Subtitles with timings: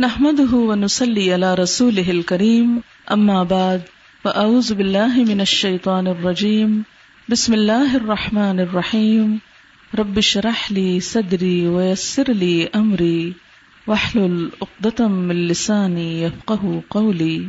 [0.00, 2.78] نحمده ونسلي على رسوله الكريم،
[3.14, 3.78] أما بعد،
[4.22, 6.80] فأعوذ بالله من الشيطان الرجيم،
[7.28, 9.36] بسم الله الرحمن الرحيم،
[9.98, 13.32] رب اشرح لي صدري ويسر لي أمري،
[13.86, 17.44] واحلل عقدة من لساني يفقه قولي۔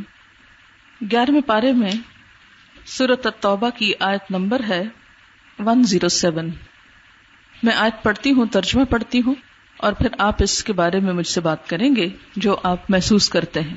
[1.10, 1.92] گیارہویں پارے میں
[2.86, 4.84] سورت التوبہ کی آیت نمبر ہے
[5.58, 6.48] 107
[7.62, 9.34] میں آیت پڑھتی ہوں، ترجمہ پڑھتی ہوں۔
[9.78, 13.28] اور پھر آپ اس کے بارے میں مجھ سے بات کریں گے جو آپ محسوس
[13.28, 13.76] کرتے ہیں۔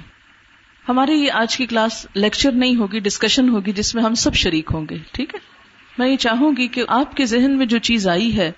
[0.87, 4.71] ہماری یہ آج کی کلاس لیکچر نہیں ہوگی ڈسکشن ہوگی، جس میں ہم سب شریک
[4.73, 5.39] ہوں گے، ٹھیک ہے؟
[5.97, 8.51] میں یہ چاہوں گی کہ آپ کے ذہن میں جو چیز آئی ہے،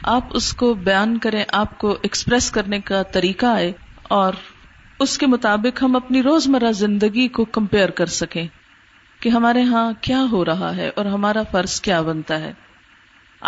[0.00, 4.32] آپ اس کو بیان کریں، آپ کو ایکسپریس کرنے کا طریقہ آئے، اور
[5.00, 8.46] اس کے مطابق ہم اپنی روزمرہ زندگی کو کمپیئر کر سکیں
[9.20, 12.52] کہ ہمارے ہاں کیا ہو رہا ہے اور ہمارا فرض کیا بنتا ہے۔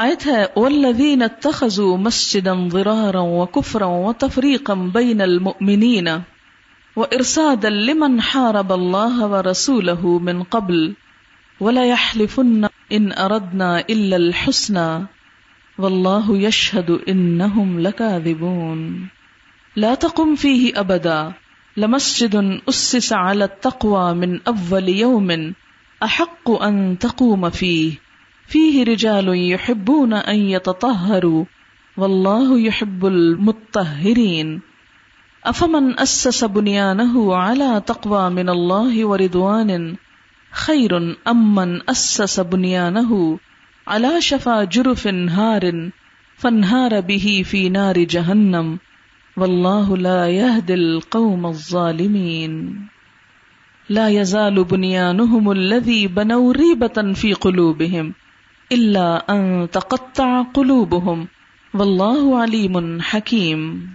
[0.01, 6.09] آیت ہے والذین اتخذوا مسجدا ضرارا وکفرا وتفریقا بین المؤمنین
[6.97, 10.83] وارسادا لمن حارب اللہ ورسوله من قبل
[11.61, 14.87] ولا يحلفن ان اردنا الا الحسنى
[15.79, 18.87] والله يشهد انهم لكاذبون
[19.77, 21.21] لا تقم فيه ابدا
[21.77, 25.39] لمسجد اسس على التقوى من اول يوم
[26.03, 28.06] احق ان تقوم فيه
[28.47, 31.45] فيه رجال يحبون أن يتطهروا
[31.97, 34.61] والله يحب المطهرين
[35.45, 39.97] أفمن أسس بنيانه على تقوى من الله ورضوان
[40.53, 43.39] خير أم من أسس بنيانه
[43.87, 45.91] على شفا جرف هار
[46.37, 48.79] فانهار به في نار جهنم
[49.37, 52.87] والله لا يهدي القوم الظالمين
[53.89, 58.15] لا يزال بنيانهم الذي بنوا ريبة في قلوبهم
[58.71, 61.25] اللہ ان تقطع قلوبهم.
[61.75, 63.87] واللہ علیم حکیم.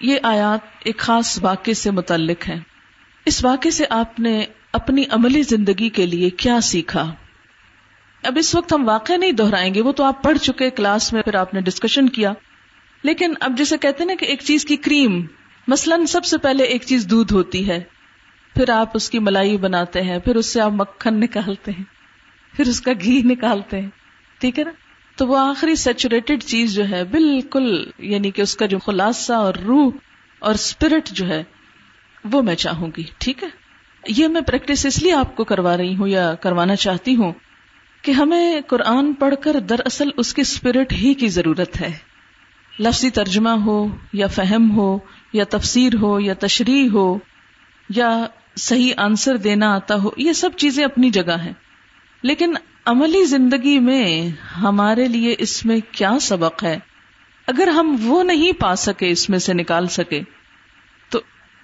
[0.00, 2.58] یہ آیات ایک خاص واقع سے متعلق ہے
[3.26, 7.14] اس واقع سے آپ نے اپنی عملی زندگی کے لیے کیا سیکھا؟
[8.24, 11.22] اب اس وقت ہم واقع نہیں دہرائیں گے، وہ تو آپ پڑھ چکے کلاس میں،
[11.22, 12.32] پھر آپ نے ڈسکشن کیا۔
[13.02, 15.26] لیکن اب جسے کہتے نا کہ ایک چیز کی کریم،
[15.68, 17.84] مثلا سب سے پہلے ایک چیز دودھ ہوتی ہے،
[18.54, 21.99] پھر آپ اس کی ملائی بناتے ہیں، پھر اس سے آپ مکھن نکالتے ہیں۔
[22.56, 23.88] پھر اس کا گھی نکالتے ہیں۔
[24.38, 24.70] ٹھیک ہے نا؟
[25.16, 29.54] تو وہ آخری سیچوریٹڈ چیز جو ہے، بالکل یعنی کہ اس کا جو خلاصہ اور
[29.54, 29.92] روح
[30.38, 31.42] اور اسپرٹ جو ہے،
[32.32, 33.48] وہ میں چاہوں گی۔ ٹھیک ہے؟
[34.08, 37.32] یہ میں پریکٹس اس لیے آپ کو کروا رہی ہوں یا کروانا چاہتی ہوں
[38.02, 41.98] کہ ہمیں قرآن پڑھ کر دراصل اس کی اسپرٹ ہی کی ضرورت ہے۔
[42.78, 44.98] لفظی ترجمہ ہو یا فہم ہو
[45.32, 47.18] یا تفسیر ہو یا تشریح ہو
[47.88, 51.52] یا صحیح آنسر دینا آتا ہو، یہ سب چیزیں اپنی جگہ ہیں۔
[52.22, 52.54] لیکن
[52.86, 56.78] عملی زندگی میں ہمارے لیے اس میں کیا سبق ہے؟
[57.46, 60.20] اگر ہم وہ نہیں پا سکے، اس میں سے نکال سکے،
[61.08, 61.20] تو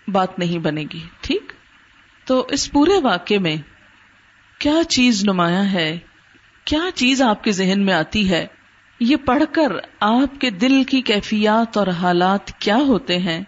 [0.08, 1.52] بات نہیں بنے گی، ٹھیک؟
[2.24, 3.56] تو اس پورے واقعے میں
[4.58, 5.98] کیا چیز نمایاں ہے؟
[6.64, 8.46] کیا چیز آپ کے ذہن میں آتی ہے؟
[9.00, 13.42] یہ پڑھ کر آپ کے دل کی کیفیات اور حالات کیا ہوتے ہیں؟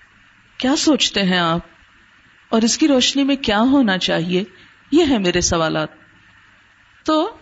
[0.58, 1.60] کیا سوچتے ہیں آپ؟
[2.48, 4.44] اور اس کی روشنی میں کیا ہونا چاہیے؟
[4.92, 5.97] یہ ہے میرے سوالات۔
[7.08, 7.36] تو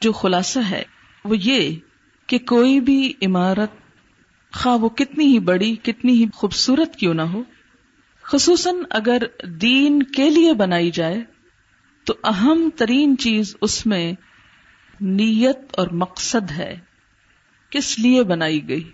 [0.00, 0.82] جو خلاصہ ہے
[1.24, 1.76] وہ یہ
[2.26, 3.70] کہ کوئی بھی عمارت
[4.52, 7.42] خواہ وہ کتنی ہی بڑی، کتنی ہی خوبصورت کیوں نہ ہو،
[8.22, 11.22] خصوصاً اگر دین کے لیے بنائی جائے،
[12.04, 14.12] تو اہم ترین چیز اس میں
[15.00, 16.78] نیت اور مقصد ہے
[17.70, 18.90] کس لیے بنائی گئی۔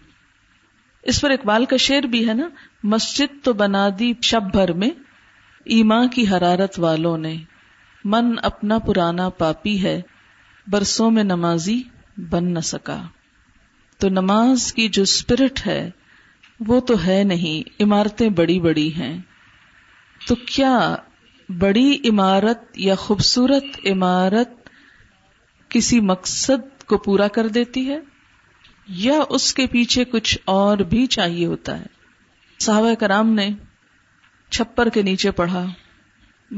[1.03, 2.49] اس پر اقبال کا شعر بھی ہے نا،
[2.83, 4.91] مسجد تو بنا دی شب بھر میں،
[5.65, 7.37] ایما کی حرارت والوں نے،
[8.05, 10.01] من اپنا پرانا پاپی ہے
[10.71, 11.83] برسوں میں نمازی
[12.17, 13.03] بن نہ سکا۔
[13.99, 15.91] تو نماز کی جو اسپرٹ ہے،
[16.61, 19.19] وہ تو ہے نہیں، عمارتیں بڑی بڑی ہیں۔
[20.27, 20.97] تو کیا
[21.49, 24.69] بڑی عمارت یا خوبصورت عمارت
[25.69, 27.99] کسی مقصد کو پورا کر دیتی ہے؟
[28.89, 31.87] یا اس کے پیچھے کچھ اور بھی چاہیے ہوتا ہے؟
[32.59, 33.51] صحابہ کرام نے
[34.51, 35.65] چھپر کے نیچے پڑھا۔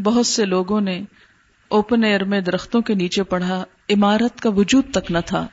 [0.02, 1.02] بہت سے لوگوں نے
[1.70, 5.46] اوپن ایئر میں درختوں کے نیچے پڑھا، عمارت کا وجود تک نہ تھا،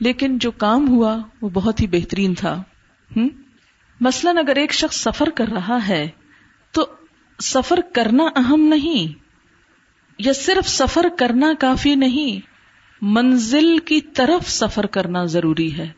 [0.00, 2.62] لیکن جو کام ہوا وہ بہت ہی بہترین تھا۔
[4.00, 6.08] مثلاً اگر ایک شخص سفر کر رہا ہے،
[6.70, 6.86] تو
[7.42, 9.18] سفر کرنا اہم نہیں،
[10.18, 12.46] یا صرف سفر کرنا کافی نہیں،
[13.02, 15.90] منزل کی طرف سفر کرنا ضروری ہے۔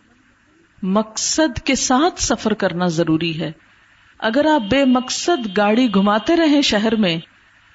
[0.83, 3.53] مقصد کے ساتھ سفر کرنا ضروری ہے۔
[4.19, 7.17] اگر آپ بے مقصد گاڑی گھماتے رہیں شہر میں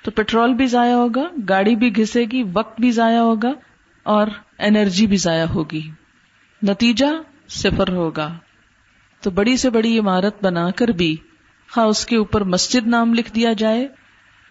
[0.03, 3.51] تو پیٹرول بھی ضائع ہوگا، گاڑی بھی گھسے گی، وقت بھی ضائع ہوگا
[4.03, 4.27] اور
[4.59, 5.91] انرجی بھی ضائع ہوگی۔
[6.63, 7.05] نتیجہ
[7.47, 8.37] صفر ہوگا۔
[9.21, 11.17] تو بڑی سے بڑی عمارت بنا کر بھی
[11.71, 13.87] خواہ اس کے اوپر مسجد نام لکھ دیا جائے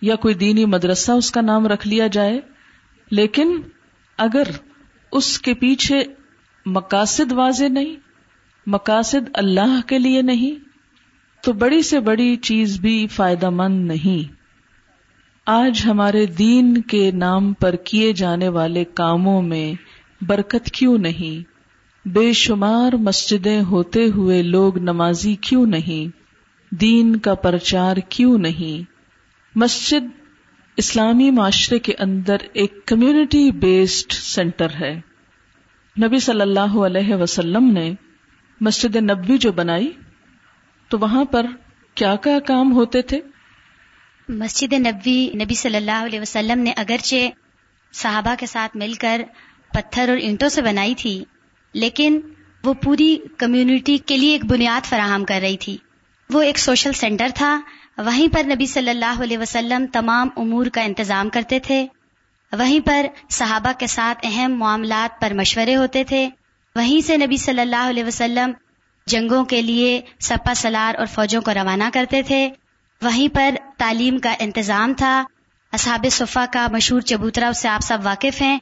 [0.03, 2.41] یا کوئی دینی مدرسہ اس کا نام رکھ لیا جائے،
[3.11, 3.61] لیکن
[4.19, 4.43] اگر
[5.13, 6.03] اس کے پیچھے
[6.67, 7.97] مقاصد واضح نہیں،
[8.67, 10.65] مقاصد اللہ کے لیے نہیں،
[11.43, 14.40] تو بڑی سے بڑی چیز بھی فائدہ مند نہیں۔
[15.53, 19.75] آج ہمارے دین کے نام پر کیے جانے والے کاموں میں
[20.25, 21.51] برکت کیوں نہیں؟
[22.09, 26.17] بے شمار مسجدیں ہوتے ہوئے لوگ نمازی کیوں نہیں؟
[26.75, 28.91] دین کا پرچار کیوں نہیں؟
[29.59, 30.07] مسجد
[30.77, 35.01] اسلامی معاشرے کے اندر ایک کمیونٹی بیسڈ سینٹر ہے۔
[36.03, 37.95] نبی صلی اللہ علیہ وسلم نے
[38.61, 39.93] مسجد نبوی جو بنائی
[40.89, 41.47] تو وہاں پر
[41.95, 43.21] کیا کیا کام ہوتے تھے؟
[44.31, 47.29] مسجد نبوی نبی صلی اللہ علیہ وسلم نے اگرچہ
[47.93, 49.23] صحابہ کے ساتھ مل کر
[49.75, 51.25] پتھر اور اینٹوں سے بنائی تھی،
[51.73, 52.21] لیکن
[52.65, 55.77] وہ پوری کمیونٹی کے لیے ایک بنیاد فراہم کر رہی تھی۔
[56.31, 57.61] وہ ایک سوشل سینٹر تھا،
[57.99, 61.87] وہیں پر نبی صلی اللہ علیہ وسلم تمام امور کا انتظام کرتے تھے۔
[62.53, 66.29] وہیں پر صحابہ کے ساتھ اہم معاملات پر مشورے ہوتے تھے۔
[66.77, 68.51] وہیں سے نبی صلی اللہ علیہ وسلم
[69.07, 72.51] جنگوں کے لیے سپا سلار اور فوجوں کو روانہ کرتے تھے۔
[73.03, 75.25] وہیں پر تعلیم کا انتظام تھا۔
[75.73, 78.59] اصحاب صفا کا مشہور چبوترا اس سے آپ سب واقف ہیں۔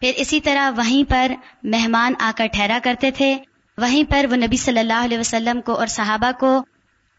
[0.00, 1.32] پھر اسی طرح وہیں پر
[1.62, 3.38] مہمان آ کر ٹھہرا کرتے تھے۔
[3.78, 6.64] وہیں پر وہ نبی صلی اللہ علیہ وسلم کو اور صحابہ کو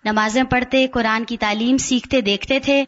[0.06, 2.84] نمازیں پڑھتے، قرآن کی تعلیم سیکھتے، دیکھتے تھے۔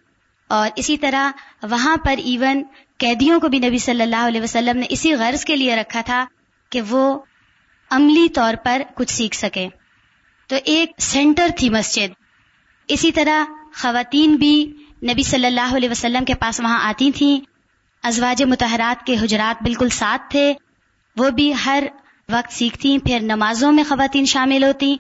[0.48, 1.32] اور اسی طرح
[1.64, 2.64] وہاں پر ایون
[2.98, 6.26] قیدیوں کو بھی نبی صلی اللہ علیہ وسلم نے اسی غرض کے لیے رکھا تھا
[6.70, 7.20] کہ وہ
[7.92, 9.68] عملی طور پر کچھ سیکھ سکے
[10.48, 12.14] تو ایک سینٹر تھی مسجد۔
[12.88, 13.46] اسی طرح
[13.82, 17.40] خواتین بھی نبی صلی اللہ علیہ وسلم کے پاس وہاں آتی تھیں۔
[18.04, 20.54] ازواج متحرات کے حجرات بالکل ساتھ تھے۔
[21.16, 21.84] وہ بھی ہر
[22.30, 24.98] وقت سیکھتی پھر نمازوں میں خواتین شامل ہوتی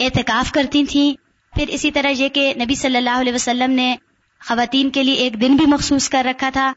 [0.00, 3.96] اعتکاف کرتی تھیں۔ پھر اسی طرح یہ کہ نبی صلی اللہ علیہ وسلم نے
[4.40, 6.72] خواتین کے لیے ایک دن بھی مخصوص کر رکھا تھا۔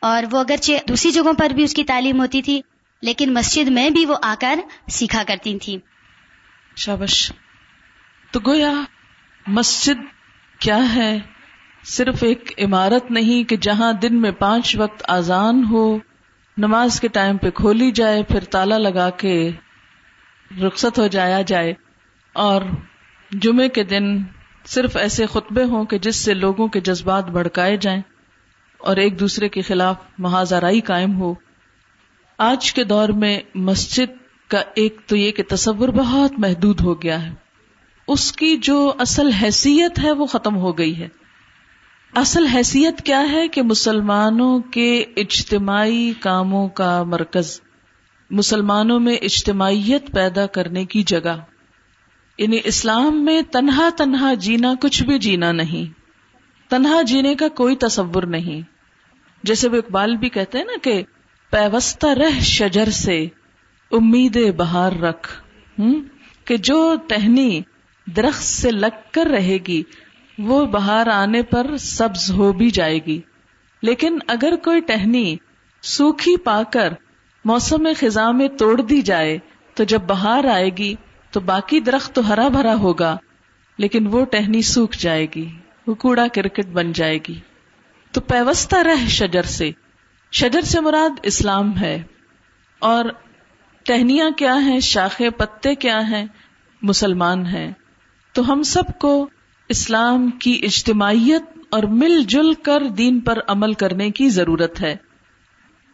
[0.00, 2.60] اور وہ اگرچہ دوسری جگہوں پر بھی اس کی تعلیم ہوتی تھی،
[3.02, 5.78] لیکن مسجد میں بھی وہ آ کر سیکھا کرتی تھی
[6.76, 7.32] شابش،
[8.30, 8.72] تو گویا
[9.46, 10.21] مسجد
[10.62, 11.18] کیا ہے؟
[11.84, 15.98] صرف ایک عمارت نہیں کہ جہاں دن میں پانچ وقت آزان ہو،
[16.56, 19.50] نماز کے ٹائم پہ کھولی جائے، پھر تالا لگا کے
[20.62, 21.72] رخصت ہو جایا جائے۔
[22.32, 22.62] اور
[23.30, 24.18] جمعے کے دن
[24.66, 28.02] صرف ایسے خطبے ہوں کہ جس سے لوگوں کے جذبات بھڑکائے جائیں
[28.78, 31.34] اور ایک دوسرے کے خلاف محاذرائی قائم ہو۔
[32.38, 34.16] آج کے دور میں مسجد
[34.48, 37.30] کا ایک تو یہ کہ تصور بہت محدود ہو گیا ہے۔
[38.06, 41.08] اس کی جو اصل حیثیت ہے وہ ختم ہو گئی ہے۔
[42.14, 47.60] اصل حیثیت کیا ہے کہ مسلمانوں کے اجتماعی کاموں کا مرکز،
[48.30, 51.36] مسلمانوں میں اجتماعیت پیدا کرنے کی جگہ۔
[52.38, 55.92] یعنی اسلام میں تنہا تنہا جینا کچھ بھی جینا نہیں۔
[56.70, 58.60] تنہا جینے کا کوئی تصور نہیں۔
[59.42, 61.02] جیسے وہ اقبال بھی کہتے ہیں نا کہ
[61.50, 63.26] پیوستہ رہ شجر سے
[63.90, 65.42] امید بہار رکھ
[65.78, 66.02] ہوں
[66.44, 67.60] کہ جو ٹہنی
[68.16, 69.82] درخت سے لگ کر رہے گی،
[70.38, 73.20] وہ باہر آنے پر سبز ہو بھی جائے گی۔
[73.82, 75.36] لیکن اگر کوئی ٹہنی
[75.82, 76.92] سوکھی پا کر
[77.44, 79.38] موسم خزاں میں توڑ دی جائے،
[79.74, 80.94] تو جب باہر آئے گی،
[81.30, 83.16] تو باقی درخت تو ہرا بھرا ہوگا،
[83.78, 85.48] لیکن وہ ٹہنی سوکھ جائے گی،
[85.86, 87.40] وہ کوڑا کرکٹ بن جائے گی۔
[88.12, 89.70] تو پیوستہ رہ شجر سے۔
[90.32, 92.02] شجر سے مراد اسلام ہے۔
[92.78, 93.04] اور
[93.84, 96.26] ٹہنیاں کیا ہیں؟ شاخے پتے کیا ہیں؟
[96.82, 97.72] مسلمان ہیں۔
[98.32, 99.28] تو ہم سب کو
[99.68, 104.96] اسلام کی اجتماعیت اور مل جل کر دین پر عمل کرنے کی ضرورت ہے۔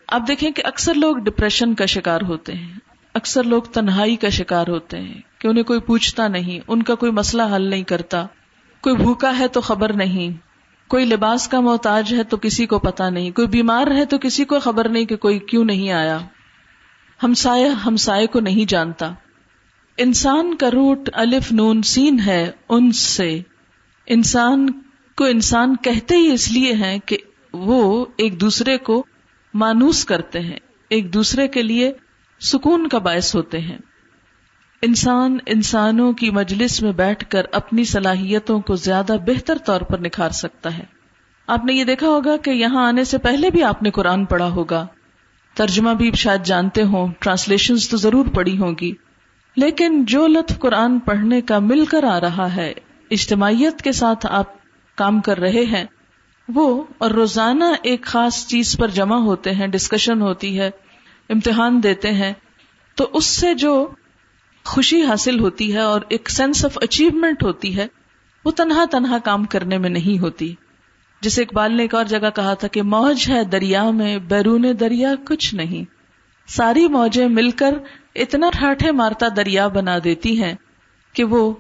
[0.07, 2.78] آپ دیکھیں کہ اکثر لوگ ڈپریشن کا شکار ہوتے ہیں۔
[3.14, 7.12] اکثر لوگ تنہائی کا شکار ہوتے ہیں کہ انہیں کوئی پوچھتا نہیں، ان کا کوئی
[7.12, 8.26] مسئلہ حل نہیں کرتا۔
[8.80, 10.37] کوئی بھوکا ہے تو خبر نہیں۔
[10.88, 14.45] کوئی لباس کا محتاج ہے تو کسی کو پتا نہیں۔ کوئی بیمار ہے تو کسی
[14.45, 16.18] کو خبر نہیں کہ کوئی کیوں نہیں آیا۔
[17.23, 19.12] ہمسایہ ہمسائے کو نہیں جانتا۔
[20.00, 23.40] انسان کا روٹ الف نون سین ہے ان سے۔
[24.06, 24.70] انسان
[25.16, 27.16] کو انسان کہتے ہی اس لیے ہیں کہ
[27.52, 29.06] وہ ایک دوسرے کو
[29.54, 30.58] مانوس کرتے ہیں،
[30.90, 31.92] ایک دوسرے کے لیے
[32.40, 33.78] سکون کا باعث ہوتے ہیں۔
[34.82, 40.30] انسان انسانوں کی مجلس میں بیٹھ کر اپنی صلاحیتوں کو زیادہ بہتر طور پر نکھار
[40.30, 40.84] سکتا ہے۔
[41.46, 44.48] آپ نے یہ دیکھا ہوگا کہ یہاں آنے سے پہلے بھی آپ نے قرآن پڑھا
[44.48, 44.86] ہوگا۔
[45.54, 48.92] ترجمہ بھی شاید جانتے ہوں ٹرانسلیشن تو ضرور پڑھی ہوگی
[49.56, 52.72] لیکن جو لطف قرآن پڑھنے کا مل کر آ رہا ہے،
[53.10, 54.44] اجتماعیت کے ساتھ آپ
[54.96, 55.84] کام کر رہے ہیں،
[56.48, 60.70] وہ اور روزانہ ایک خاص چیز پر جمع ہوتے ہیں ڈسکشن ہوتی ہے،
[61.28, 62.32] امتحان دیتے ہیں،
[62.94, 63.88] تو اس سے جو
[64.64, 67.86] خوشی حاصل ہوتی ہے اور ایک سینس آف اچیومنٹ ہوتی ہے،
[68.44, 70.54] وہ تنہا تنہا کام کرنے میں نہیں ہوتی۔
[71.22, 75.14] جسے اقبال نے ایک اور جگہ کہا تھا کہ موج ہے دریا میں، بیرون دریا
[75.24, 75.90] کچھ نہیں۔
[76.46, 77.74] ساری موجیں مل کر
[78.18, 80.54] اتنا ٹھاٹھے مارتا دریا بنا دیتی ہیں
[81.12, 81.54] کہ وہ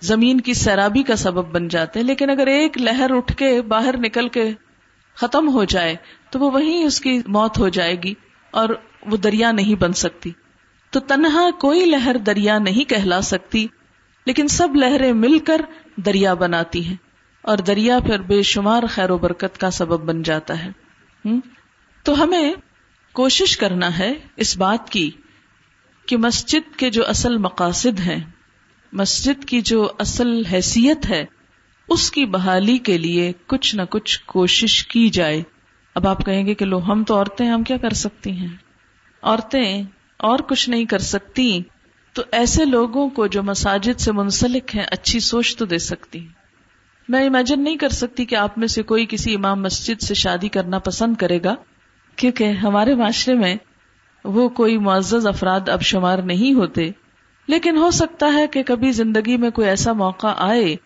[0.00, 3.96] زمین کی سیرابی کا سبب بن جاتے ہیں۔ لیکن اگر ایک لہر اٹھ کے باہر
[3.98, 4.52] نکل کے
[5.14, 5.96] ختم ہو جائے
[6.30, 8.14] تو وہ وہیں اس کی موت ہو جائے گی
[8.50, 8.68] اور
[9.06, 10.30] وہ دریا نہیں بن سکتی۔
[10.90, 13.66] تو تنہا کوئی لہر دریا نہیں کہلا سکتی،
[14.26, 15.60] لیکن سب لہریں مل کر
[15.96, 16.96] دریا بناتی ہیں۔
[17.42, 20.70] اور دریا پھر بے شمار خیر و برکت کا سبب بن جاتا ہے۔
[22.02, 22.54] تو ہمیں
[23.12, 25.10] کوشش کرنا ہے اس بات کی
[26.06, 28.24] کہ مسجد کے جو اصل مقاصد ہیں،
[28.92, 31.24] مسجد کی جو اصل حیثیت ہے،
[31.88, 35.42] اس کی بحالی کے لیے کچھ نہ کچھ کوشش کی جائے۔
[35.94, 38.48] اب آپ کہیں گے کہ لو، ہم تو عورتیں، ہم کیا کر سکتی ہیں؟
[39.22, 39.82] عورتیں
[40.16, 41.62] اور کچھ نہیں کر سکتی،
[42.12, 46.28] تو ایسے لوگوں کو جو مساجد سے منسلک ہیں، اچھی سوچ تو دے سکتی۔
[47.08, 50.48] میں امیجن نہیں کر سکتی کہ آپ میں سے کوئی کسی امام مسجد سے شادی
[50.48, 51.54] کرنا پسند کرے گا،
[52.16, 53.56] کیونکہ ہمارے معاشرے میں
[54.24, 56.90] وہ کوئی معزز افراد اب شمار نہیں ہوتے۔
[57.46, 60.76] لیکن ہو سکتا ہے کہ کبھی زندگی میں کوئی ایسا موقع آئے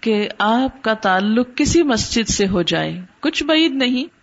[0.00, 4.18] کہ آپ کا تعلق کسی مسجد سے ہو جائے۔ کچھ بعید نہیں۔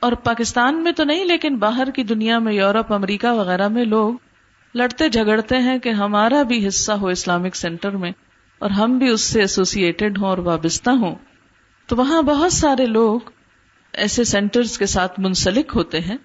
[0.00, 4.14] اور پاکستان میں تو نہیں، لیکن باہر کی دنیا میں، یورپ، امریکہ وغیرہ میں لوگ
[4.74, 8.12] لڑتے جھگڑتے ہیں کہ ہمارا بھی حصہ ہو اسلامک سینٹر میں
[8.58, 11.14] اور ہم بھی اس سے ایسوسیٹڈ ہوں اور وابستہ ہوں۔
[11.86, 13.20] تو وہاں بہت سارے لوگ
[13.92, 16.16] ایسے سینٹرز کے ساتھ منسلک ہوتے ہیں۔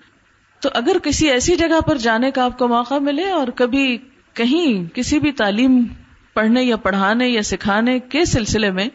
[0.61, 3.97] تو اگر کسی ایسی جگہ پر جانے کا آپ کو موقع ملے اور کبھی
[4.33, 5.83] کہیں کسی بھی تعلیم
[6.33, 8.87] پڑھنے یا پڑھانے یا سکھانے کے سلسلے میں،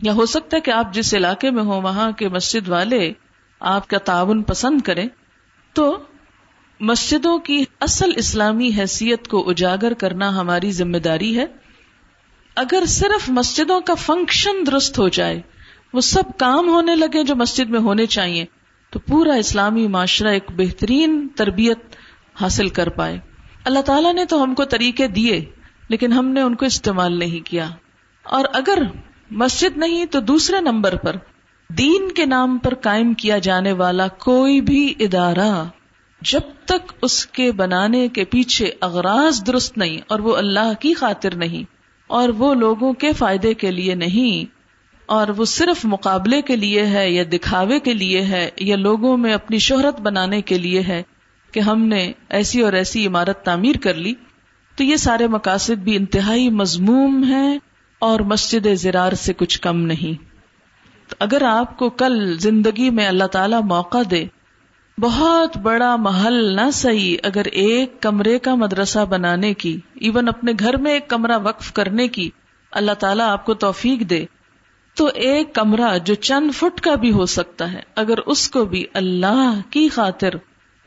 [0.00, 3.12] یا ہو سکتا ہے کہ آپ جس علاقے میں ہوں وہاں کے مسجد والے
[3.60, 5.06] آپ کا تعاون پسند کریں،
[5.72, 5.98] تو
[6.80, 11.46] مسجدوں کی اصل اسلامی حیثیت کو اجاگر کرنا ہماری ذمہ داری ہے۔
[12.56, 15.40] اگر صرف مسجدوں کا فنکشن درست ہو جائے،
[15.92, 18.44] وہ سب کام ہونے لگے جو مسجد میں ہونے چاہیے۔
[18.90, 21.78] تو پورا اسلامی معاشرہ ایک بہترین تربیت
[22.40, 23.18] حاصل کر پائے۔
[23.64, 25.44] اللہ تعالیٰ نے تو ہم کو طریقے دیے،
[25.88, 27.68] لیکن ہم نے ان کو استعمال نہیں کیا۔
[28.22, 28.78] اور اگر
[29.30, 31.16] مسجد نہیں تو دوسرے نمبر پر
[31.68, 35.64] دین کے نام پر قائم کیا جانے والا کوئی بھی ادارہ
[36.22, 41.34] جب تک اس کے بنانے کے پیچھے اغراض درست نہیں اور وہ اللہ کی خاطر
[41.34, 41.62] نہیں
[42.06, 44.57] اور وہ لوگوں کے فائدے کے لیے نہیں
[45.08, 49.34] اور وہ صرف مقابلے کے لیے ہے یا دکھاوے کے لیے ہے یا لوگوں میں
[49.34, 51.02] اپنی شہرت بنانے کے لیے ہے
[51.52, 54.14] کہ ہم نے ایسی اور ایسی عمارت تعمیر کر لی،
[54.76, 57.58] تو یہ سارے مقاصد بھی انتہائی مضموم ہیں
[57.98, 60.24] اور مسجد زرار سے کچھ کم نہیں۔
[61.08, 64.24] تو اگر آپ کو کل زندگی میں اللہ تعالی موقع دے،
[64.98, 70.76] بہت بڑا محل نہ صحیح اگر ایک کمرے کا مدرسہ بنانے کی ایون اپنے گھر
[70.76, 72.30] میں ایک کمرہ وقف کرنے کی،
[72.72, 74.24] اللہ تعالیٰ آپ کو توفیق دے۔
[74.98, 78.84] تو ایک کمرہ جو چند فٹ کا بھی ہو سکتا ہے۔ اگر اس کو بھی
[78.94, 80.28] اللہ کی خاطر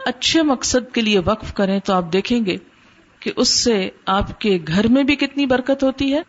[0.05, 2.57] اچھے مقصد کے لیے وقف کریں تو آپ دیکھیں گے
[3.19, 6.21] کہ اس سے آپ کے گھر میں بھی کتنی برکت ہوتی ہے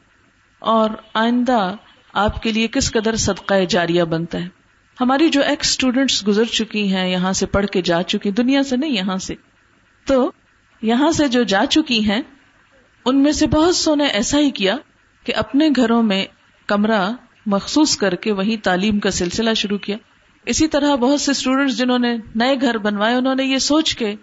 [0.58, 1.74] اور آئندہ
[2.12, 4.48] آپ کے لیے کس قدر صدقہ جاریہ بنتا ہے۔
[5.00, 8.76] ہماری جو ایکس اسٹوڈینٹس گزر چکی ہیں، یہاں سے پڑھ کے جا چکی، دنیا سے
[8.76, 9.34] نہیں، یہاں سے۔
[10.06, 10.32] تو
[10.82, 12.22] یہاں سے جو جا چکی ہیں،
[13.04, 14.76] ان میں سے بہت سو نے ایسا ہی کیا
[15.24, 16.24] کہ اپنے گھروں میں
[16.66, 17.12] کمرہ
[17.46, 19.96] مخصوص کر کے وہی تعلیم کا سلسلہ شروع کیا۔
[20.46, 24.14] اسی طرح بہت سے اسٹوڈینٹس جنہوں نے نئے گھر بنوائے، انہوں نے یہ سوچ کے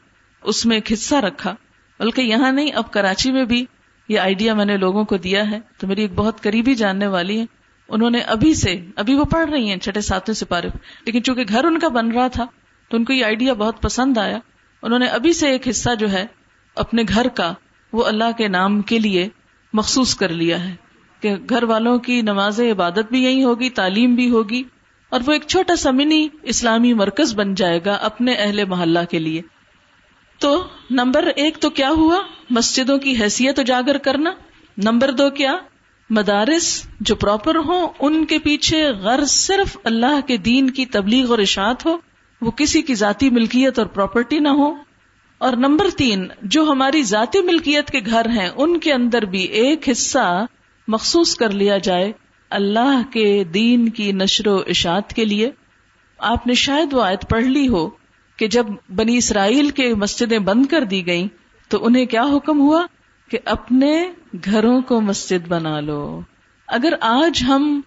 [0.44, 1.56] اس میں ایک حصہ رکھا۔
[2.00, 3.66] بلکہ یہاں نہیں، اب کراچی میں بھی
[4.10, 7.40] یہ آئیڈیا میں نے لوگوں کو دیا ہے۔ تو میری ایک بہت قریبی جاننے والی
[7.40, 7.46] ہے
[7.90, 10.68] انہوں نے ابھی سے، ابھی وہ پڑھ رہی ہیں چھٹے ساتویں سپارے
[11.06, 12.46] لیکن چونکہ گھر ان کا بن رہا تھا،
[12.90, 14.40] تو ان کو یہ آئیڈیا بہت پسند آیا۔
[14.82, 16.26] انہوں نے ابھی سے ایک حصہ جو ہے،
[16.76, 17.54] اپنے گھر کا
[17.94, 19.30] وہ اللہ کے نام کے لیے
[19.74, 20.76] مخصوص کر لیا ہے۔
[21.20, 24.64] کہ گھر والوں کی نماز عبادت بھی یہی ہوگی، تعلیم بھی ہوگی،
[25.10, 29.20] اور وہ ایک چھوٹا سا منی اسلامی مرکز بن جائے گا اپنے اہل محلہ کے
[29.20, 29.42] لیے۔
[30.40, 34.32] تو نمبر ایک تو کیا ہوا؟ مسجدوں کی حیثیت اجاگر کرنا۔
[34.78, 35.58] نمبر دو کیا؟
[36.10, 41.40] مدارس جو پراپر ہوں، ان کے پیچھے غرض صرف اللہ کے دین کی تبلیغ اور
[41.40, 41.98] اشاعت ہو،
[42.42, 44.76] وہ کسی کی ذاتی ملکیت اور پراپرٹی نہ ہو۔
[45.38, 49.90] اور نمبر تین، جو ہماری ذاتی ملکیت کے گھر ہیں، ان کے اندر بھی ایک
[49.90, 50.46] حصہ
[50.90, 52.12] مخصوص کر لیا جائے
[52.50, 55.52] اللہ کے دین کی نشر و اشاعت کے لیے۔
[56.18, 57.90] آپ نے شاید وہ آیت پڑھ لی ہو
[58.38, 58.66] کہ جب
[58.96, 61.28] بنی اسرائیل کے مسجدیں بند کر دی گئیں
[61.68, 62.86] تو انہیں کیا حکم ہوا
[63.30, 64.12] کہ اپنے
[64.46, 66.22] گھروں کو مسجد بنا لو۔
[66.68, 67.82] اگر آج ہم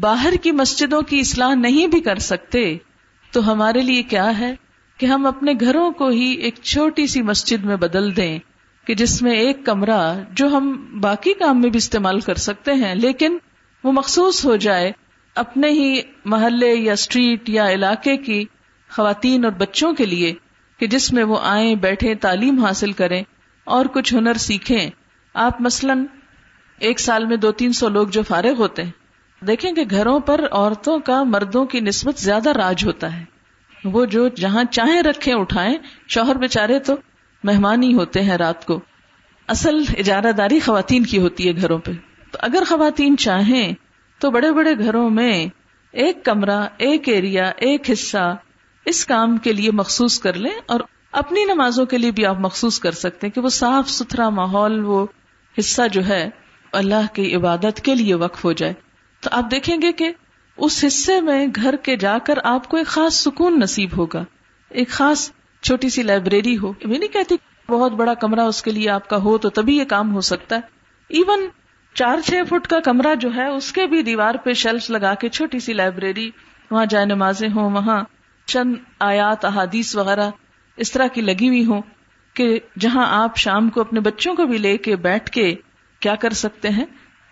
[0.00, 2.78] باہر کی مسجدوں کی اصلاح نہیں بھی کر سکتے
[3.32, 4.54] تو ہمارے لیے کیا ہے
[4.96, 8.38] کہ ہم اپنے گھروں کو ہی ایک چھوٹی سی مسجد میں بدل دیں۔
[8.88, 12.94] کہ جس میں ایک کمرہ جو ہم باقی کام میں بھی استعمال کر سکتے ہیں،
[12.94, 13.38] لیکن
[13.84, 14.92] وہ مخصوص ہو جائے
[15.34, 18.44] اپنے ہی محلے یا اسٹریٹ یا علاقے کی
[18.90, 20.34] خواتین اور بچوں کے لیے
[20.78, 23.22] کہ جس میں وہ آئیں بیٹھے تعلیم حاصل کریں
[23.64, 24.90] اور کچھ ہنر سیکھیں۔
[25.34, 26.04] آپ مثلاً
[26.78, 28.90] ایک سال میں دو تین سو لوگ جو فارغ ہوتے ہیں،
[29.46, 33.24] دیکھیں کہ گھروں پر عورتوں کا مردوں کی نسبت زیادہ راج ہوتا ہے۔
[33.84, 35.74] وہ جو جہاں چاہیں رکھیں، اٹھائیں،
[36.08, 36.94] شوہر بےچارے تو
[37.44, 38.80] مہمان ہی ہوتے ہیں رات کو۔
[39.46, 41.90] اصل اجارہ داری خواتین کی ہوتی ہے گھروں پہ۔
[42.30, 43.72] تو اگر خواتین چاہیں
[44.18, 45.46] تو بڑے بڑے گھروں میں
[45.92, 48.36] ایک کمرہ، ایک ایریا ایک حصہ
[48.84, 50.80] اس کام کے لیے مخصوص کر لیں اور
[51.12, 54.84] اپنی نمازوں کے لیے بھی آپ مخصوص کر سکتے ہیں کہ وہ صاف ستھرا ماحول،
[54.84, 55.06] وہ
[55.58, 56.30] حصہ جو ہے
[56.72, 58.72] اللہ کی عبادت کے لیے وقف ہو جائے۔
[59.20, 60.12] تو آپ دیکھیں گے کہ
[60.56, 64.24] اس حصے میں گھر کے جا کر آپ کو ایک خاص سکون نصیب ہوگا۔
[64.68, 65.30] ایک خاص
[65.62, 67.36] چھوٹی سی لائبریری ہو، میں نہیں کہتی
[67.68, 70.56] بہت بڑا کمرہ اس کے لیے آپ کا ہو تو تبھی یہ کام ہو سکتا
[70.56, 70.60] ہے۔
[71.08, 71.40] ایون
[71.94, 75.28] چار چھ فٹ کا کمرہ جو ہے، اس کے بھی دیوار پہ شیلف لگا کے
[75.28, 76.30] چھوٹی سی لائبریری،
[76.70, 78.04] وہاں جائے نمازیں ہوں، وہاں
[78.46, 80.30] چند آیات، احادیث وغیرہ
[80.76, 81.82] اس طرح کی لگی ہوئی ہوں
[82.34, 85.54] کہ جہاں آپ شام کو اپنے بچوں کو بھی لے کے بیٹھ کے
[86.00, 86.84] کیا کر سکتے ہیں؟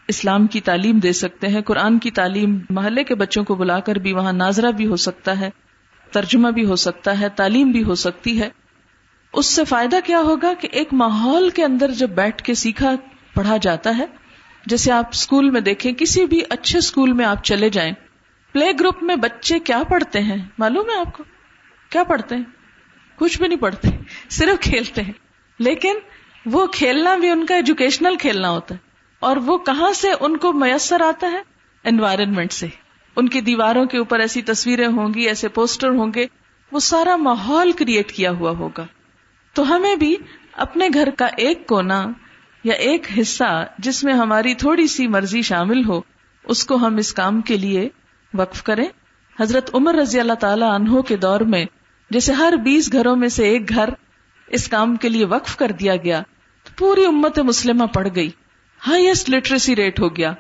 [0.08, 3.94] اسلام کی تعلیم دے سکتے ہیں، قرآن کی تعلیم، محلے کے بچوں کو بلا کر
[3.94, 5.50] بھی وہاں ناظرہ بھی ہو سکتا ہے۔
[6.16, 8.48] ترجمہ بھی ہو سکتا ہے، تعلیم بھی ہو سکتی ہے۔
[9.32, 12.92] اس سے فائدہ کیا ہوگا کہ ایک ماحول کے اندر جب بیٹھ کے سیکھا،
[13.34, 14.06] پڑھا جاتا ہے۔
[14.66, 17.92] جیسے آپ اسکول میں دیکھیں، کسی بھی اچھے اسکول میں آپ چلے جائیں۔
[18.52, 21.24] پلے گروپ میں بچے کیا پڑھتے ہیں؟ معلوم ہے آپ کو؟
[21.90, 22.44] کیا پڑھتے ہیں؟
[23.16, 23.88] کچھ بھی نہیں پڑھتے،
[24.28, 25.12] صرف کھیلتے ہیں۔
[25.58, 25.94] لیکن
[26.46, 30.52] وہ کھیلنا بھی ان کا ایجوکیشنل کھیلنا ہوتا ہے۔ اور وہ کہاں سے ان کو
[30.52, 31.42] میسر آتا ہے؟
[31.84, 32.66] انوائرمنٹ سے۔
[33.16, 36.26] ان کی دیواروں کے اوپر ایسی تصویریں ہوں گی، ایسے پوسٹر ہوں گے،
[36.72, 38.86] وہ سارا ماحول کریٹ کیا ہوا ہوگا۔
[39.54, 40.16] تو ہمیں بھی
[40.52, 42.06] اپنے گھر کا ایک کونا
[42.64, 46.00] یا ایک حصہ جس میں ہماری تھوڑی سی مرضی شامل ہو،
[46.44, 47.88] اس کو ہم اس کام کے لیے
[48.34, 48.86] وقف کریں۔
[49.40, 51.64] حضرت عمر رضی اللہ تعالی عنہ کے دور میں
[52.10, 53.88] جیسے ہر بیس گھروں میں سے ایک گھر
[54.46, 56.22] اس کام کے لیے وقف کر دیا گیا،
[56.64, 58.30] تو پوری امت مسلمہ پڑ گئی۔
[58.86, 60.32] ہائیسٹ لٹریسی ریٹ ہو گیا۔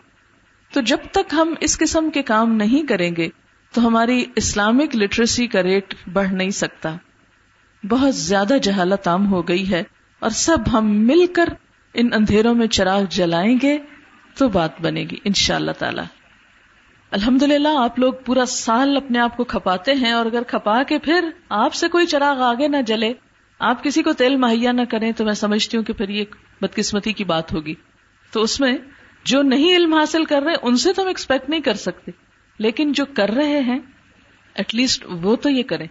[0.72, 3.28] تو جب تک ہم اس قسم کے کام نہیں کریں گے،
[3.72, 6.96] تو ہماری اسلامک لٹریسی کا ریٹ بڑھ نہیں سکتا۔
[7.88, 9.82] بہت زیادہ جہالت عام ہو گئی ہے
[10.18, 11.44] اور سب ہم مل کر
[11.94, 13.78] ان اندھیروں میں چراغ جلائیں گے
[14.38, 16.02] تو بات بنے گی ان شاء اللہ تعالی۔
[17.10, 20.98] الحمد للہ آپ لوگ پورا سال اپنے آپ کو کھپاتے ہیں اور اگر کھپا کے
[20.98, 23.12] پھر آپ سے کوئی چراغ آگے نہ جلے،
[23.58, 26.24] آپ کسی کو تیل مہیا نہ کریں تو میں سمجھتی ہوں کہ پھر یہ
[26.60, 27.74] بدقسمتی کی بات ہوگی۔
[28.32, 28.78] تو اس میں
[29.26, 32.10] جو نہیں علم حاصل کر رہے، ان سے تو ہم ایکسپیکٹ نہیں کر سکتے۔
[32.58, 33.78] لیکن جو کر رہے ہیں
[34.54, 35.86] ایٹ لیسٹ وہ تو یہ کریں۔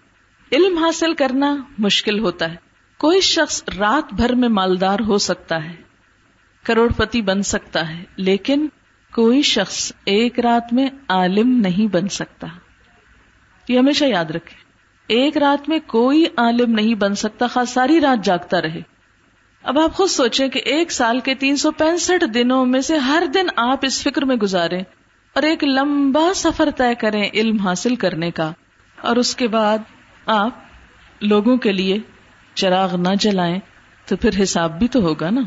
[0.51, 2.55] علم حاصل کرنا مشکل ہوتا ہے۔
[2.97, 5.75] کوئی شخص رات بھر میں مالدار ہو سکتا ہے
[6.63, 8.67] کروڑ پتی بن سکتا ہے، لیکن
[9.13, 12.47] کوئی شخص ایک رات میں عالم نہیں بن سکتا۔
[13.67, 14.55] یہ ہمیشہ یاد رکھے
[15.07, 18.81] ایک رات میں کوئی عالم نہیں بن سکتا، خاص ساری رات جاگتا رہے۔
[19.65, 23.23] اب آپ خود سوچیں کہ ایک سال کے تین سو پینسٹھ دنوں میں سے ہر
[23.33, 24.79] دن آپ اس فکر میں گزارے
[25.35, 28.51] اور ایک لمبا سفر طے کریں علم حاصل کرنے کا
[28.97, 29.77] اور اس کے بعد
[30.25, 31.97] آپ لوگوں کے لیے
[32.55, 33.59] چراغ نہ جلائیں
[34.07, 35.41] تو پھر حساب بھی تو ہوگا نا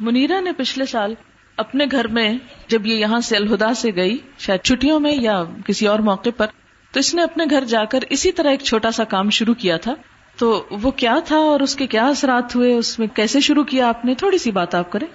[0.00, 1.14] منیرا نے پچھلے سال
[1.58, 2.32] اپنے گھر میں
[2.68, 6.46] جب یہ یہاں سے الہدا سے گئی، شاید چھٹیوں میں یا کسی اور موقع پر،
[6.94, 9.76] تو اس نے اپنے گھر جا کر اسی طرح ایک چھوٹا سا کام شروع کیا
[9.76, 9.94] تھا۔
[10.36, 13.88] تو وہ کیا تھا اور اس کے کیا اثرات ہوئے؟ اس میں کیسے شروع کیا
[13.88, 15.06] آپ نے؟ تھوڑی سی بات آپ کریں۔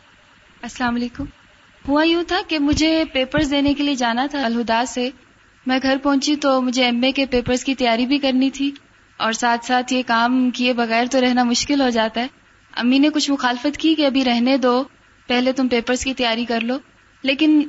[0.61, 1.23] السلام علیکم۔
[1.87, 5.09] ہوا یوں تھا کہ مجھے پیپرز دینے کے لیے جانا تھا الہدا سے۔
[5.65, 8.71] میں گھر پہنچی تو مجھے ایم اے کے پیپرز کی تیاری بھی کرنی تھی۔
[9.17, 12.27] اور ساتھ ساتھ یہ کام کیے بغیر تو رہنا مشکل ہو جاتا ہے۔
[12.77, 14.83] امی نے کچھ مخالفت کی کہ ابھی رہنے دو،
[15.27, 16.77] پہلے تم پیپرز کی تیاری کر لو۔
[17.23, 17.61] لیکن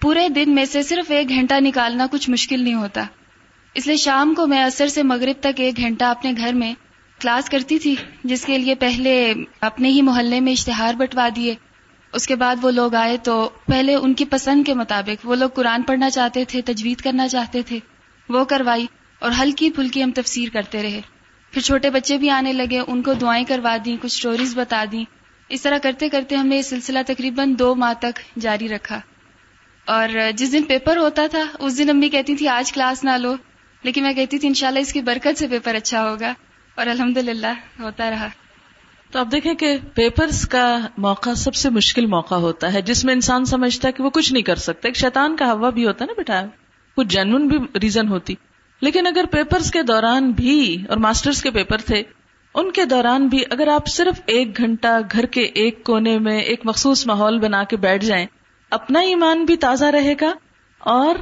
[0.00, 3.04] پورے دن میں سے صرف ایک گھنٹہ نکالنا کچھ مشکل نہیں ہوتا۔
[3.74, 6.74] اس لیے شام کو میں اثر سے مغرب تک ایک گھنٹہ اپنے گھر میں
[7.20, 11.54] کلاس کرتی تھی، جس کے لیے پہلے اپنے ہی محلے میں اشتہار بٹوا دیے۔
[12.12, 15.50] اس کے بعد وہ لوگ آئے تو پہلے ان کی پسند کے مطابق وہ لوگ
[15.50, 17.78] قرآن پڑھنا چاہتے تھے، تجوید کرنا چاہتے تھے۔
[18.28, 18.86] وہ کروائی
[19.18, 21.00] اور ہلکی پھلکی ہم تفسیر کرتے رہے۔
[21.50, 25.04] پھر چھوٹے بچے بھی آنے لگے، ان کو دعائیں کروا دی کچھ سٹوریز بتا دی
[25.48, 29.00] اس طرح کرتے کرتے ہم نے یہ سلسلہ تقریباً دو ماہ تک جاری رکھا۔
[29.86, 33.34] اور جس دن پیپر ہوتا تھا، اس دن امی کہتی تھی، آج کلاس نہ لو۔
[33.82, 36.32] لیکن میں کہتی تھی، انشاءاللہ اس کی برکت سے پیپر اچھا ہوگا۔
[36.74, 37.18] اور الحمد
[37.80, 38.28] ہوتا رہا۔
[39.10, 43.14] تو آپ دیکھیں کہ پیپرز کا موقع سب سے مشکل موقع ہوتا ہے، جس میں
[43.14, 46.04] انسان سمجھتا ہے کہ وہ کچھ نہیں کر سکتا۔ ایک شیطان کا ہوا بھی ہوتا
[46.04, 46.42] ہے نا بیٹا،
[46.96, 48.34] کچھ جینون بھی ریزن ہوتی۔
[48.80, 52.02] لیکن اگر پیپرز کے دوران بھی، اور ماسٹرز کے پیپر تھے،
[52.54, 56.60] ان کے دوران بھی اگر آپ صرف ایک گھنٹہ گھر کے ایک کونے میں ایک
[56.64, 58.26] مخصوص ماحول بنا کے بیٹھ جائیں،
[58.70, 60.32] اپنا ایمان بھی تازہ رہے گا
[60.78, 61.14] اور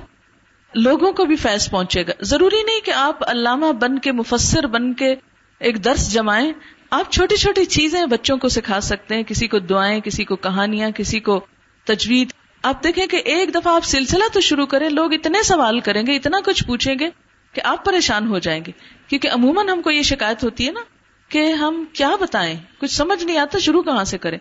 [0.74, 4.94] لوگوں کو بھی فیض پہنچے گا۔ ضروری نہیں کہ آپ علامہ بن کے، مفسر بن
[4.94, 5.14] کے
[5.62, 6.52] ایک درس جمائیں۔
[6.90, 10.90] آپ چھوٹی چھوٹی چیزیں بچوں کو سکھا سکتے ہیں، کسی کو دعائیں، کسی کو کہانیاں،
[10.90, 11.46] کسی کو
[11.84, 16.06] تجوید۔ آپ دیکھیں کہ ایک دفعہ آپ سلسلہ تو شروع کریں، لوگ اتنے سوال کریں
[16.06, 17.10] گے، اتنا کچھ پوچھیں گے
[17.52, 18.72] کہ آپ پریشان ہو جائیں گے۔
[19.06, 20.80] کیونکہ عموماً ہم کو یہ شکایت ہوتی ہے نا
[21.28, 24.38] کہ ہم کیا بتائیں، کچھ سمجھ نہیں آتا، شروع کہاں سے کریں؟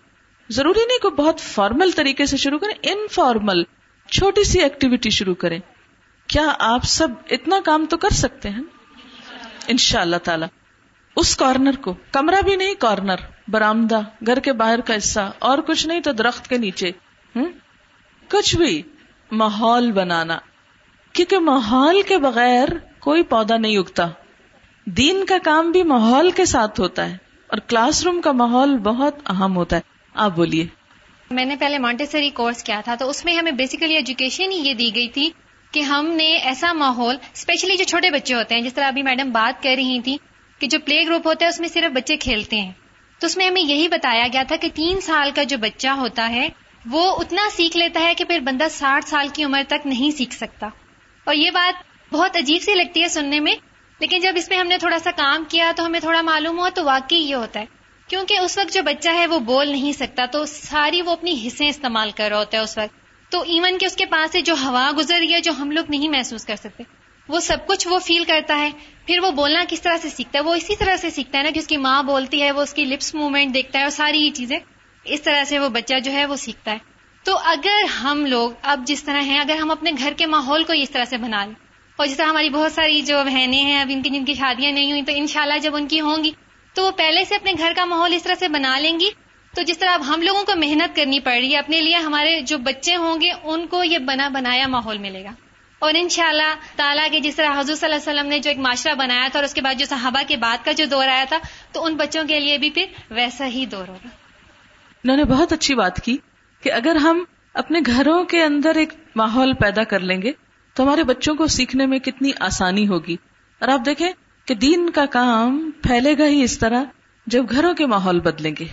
[0.49, 3.63] ضروری نہیں کوئی بہت فارمل طریقے سے شروع کریں انفارمل
[4.12, 5.60] چھوٹی سی ایکٹیویٹی شروع کریں۔
[6.27, 8.63] کیا آپ سب اتنا کام تو کر سکتے ہیں؟
[9.67, 10.45] ان شاء اللہ تعالی۔
[11.15, 13.15] اس کارنر کو۔ کمرہ بھی نہیں کارنر
[13.47, 16.91] برامدہ گھر کے باہر کا حصہ، اور کچھ نہیں تو درخت کے نیچے۔
[18.30, 18.82] کچھ بھی۔
[19.32, 20.38] ماحول بنانا۔
[21.13, 22.67] کیونکہ ماحول کے بغیر
[23.00, 24.08] کوئی پودا نہیں اگتا۔
[24.88, 29.15] دین کا کام بھی ماحول کے ساتھ ہوتا ہے، اور کلاس روم کا ماحول بہت
[29.26, 29.82] اہم ہوتا ہے۔
[30.15, 30.65] آپ بولیے۔
[31.32, 34.74] میں نے پہلے مانٹیسری کورس کیا تھا، تو اس میں ہمیں بیسیکلی ایجوکیشن ہی یہ
[34.74, 35.30] دی گئی تھی
[35.71, 39.32] کہ ہم نے ایسا ماحول اسپیشلی جو چھوٹے بچے ہوتے ہیں، جس طرح ابھی میڈم
[39.32, 40.17] بات کر رہی تھی
[40.62, 42.71] کہ جو پلے گروپ ہوتا ہے، اس میں صرف بچے کھیلتے ہیں۔
[43.19, 46.30] تو اس میں ہمیں یہی بتایا گیا تھا کہ تین سال کا جو بچہ ہوتا
[46.30, 46.50] ہے،
[46.91, 50.34] وہ اتنا سیکھ لیتا ہے کہ پھر بندہ ساٹھ سال کی عمر تک نہیں سیکھ
[50.34, 50.67] سکتا۔
[51.24, 53.56] اور یہ بات بہت عجیب سی لگتی ہے سننے میں،
[54.00, 56.69] لیکن جب اس میں ہم نے تھوڑا سا کام کیا تو ہمیں تھوڑا معلوم ہوا
[56.76, 57.65] تو واقعی یہ ہوتا ہے۔
[58.08, 61.67] کیونکہ اس وقت جو بچہ ہے، وہ بول نہیں سکتا، تو ساری وہ اپنی حصے
[61.67, 62.95] استعمال کر رہا ہوتا ہے اس وقت۔
[63.32, 65.86] تو ایون کہ اس کے پاس سے جو ہوا گزر رہی ہے، جو ہم لوگ
[65.89, 68.71] نہیں محسوس کر سکتے۔ وہ سب کچھ وہ فیل کرتا ہے،
[69.07, 71.49] پھر وہ بولنا کس طرح سے سیکھتا ہے؟ وہ اسی طرح سے سیکھتا ہے نا
[71.49, 74.25] کہ اس کی ماں بولتی ہے، وہ اس کی لپس موومنٹ دیکھتا ہے اور ساری
[74.25, 74.60] یہ چیزیں۔
[75.03, 76.77] اس طرح سے وہ بچہ جو ہے وہ سیکھتا ہے۔
[77.23, 80.73] تو اگر ہم لوگ اب جس طرح ہیں، اگر ہم اپنے گھر کے ماحول کو
[80.73, 81.53] اس طرح سے بنا لیں۔
[81.95, 84.71] اور جس طرح ہماری بہت ساری جو بہنیں ہیں، اب ان کی جن کی شادیاں
[84.71, 86.31] نہیں ہوئی تو انشاءاللہ جب ان کی ہوں گی،
[86.73, 89.10] تو وہ پہلے سے اپنے گھر کا ماحول اس طرح سے بنا لیں گی۔
[89.55, 92.41] تو جس طرح اب ہم لوگوں کو محنت کرنی پڑ رہی ہے، اپنے لیے ہمارے
[92.41, 95.31] جو بچے ہوں گے، ان کو یہ بنا بنایا ماحول ملے گا۔
[95.81, 98.49] اور ان شاء اللہ تعالیٰ کے جس طرح حضور صلی اللہ علیہ وسلم نے جو
[98.49, 101.07] ایک معاشرہ بنایا تھا اور اس کے بعد جو صحابہ کے بعد کا جو دور
[101.07, 101.37] آیا تھا،
[101.71, 104.07] تو ان بچوں کے لیے بھی پھر ویسا ہی دور ہوگا۔
[105.03, 106.17] انہوں نے بہت اچھی بات کی
[106.61, 110.31] کہ اگر ہم اپنے گھروں کے اندر ایک ماحول پیدا کر لیں گے،
[110.73, 113.15] تو ہمارے بچوں کو سیکھنے میں کتنی آسانی ہوگی۔
[113.59, 114.11] اور آپ دیکھیں
[114.45, 116.83] کہ دین کا کام پھیلے گا ہی اس طرح
[117.27, 118.65] جب گھروں کے ماحول بدلیں گے۔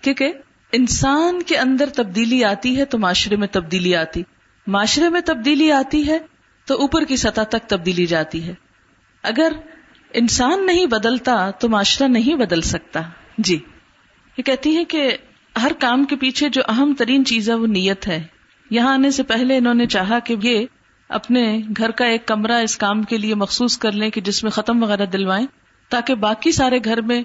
[0.00, 0.32] کیونکہ
[0.72, 4.22] انسان کے اندر تبدیلی آتی ہے تو معاشرے میں تبدیلی آتی۔
[4.66, 6.18] معاشرے میں تبدیلی آتی ہے
[6.66, 8.54] تو اوپر کی سطح تک تبدیلی جاتی ہے۔
[9.22, 9.52] اگر
[10.14, 13.00] انسان نہیں بدلتا تو معاشرہ نہیں بدل سکتا۔
[13.38, 13.58] جی۔
[14.36, 15.16] یہ کہتی ہے کہ
[15.62, 18.22] ہر کام کے پیچھے جو اہم ترین چیز ہے وہ نیت ہے۔
[18.70, 20.66] یہاں آنے سے پہلے انہوں نے چاہا کہ یہ
[21.08, 24.50] اپنے گھر کا ایک کمرہ اس کام کے لیے مخصوص کر لیں کہ جس میں
[24.50, 25.46] ختم وغیرہ دلوائیں،
[25.88, 27.22] تاکہ باقی سارے گھر میں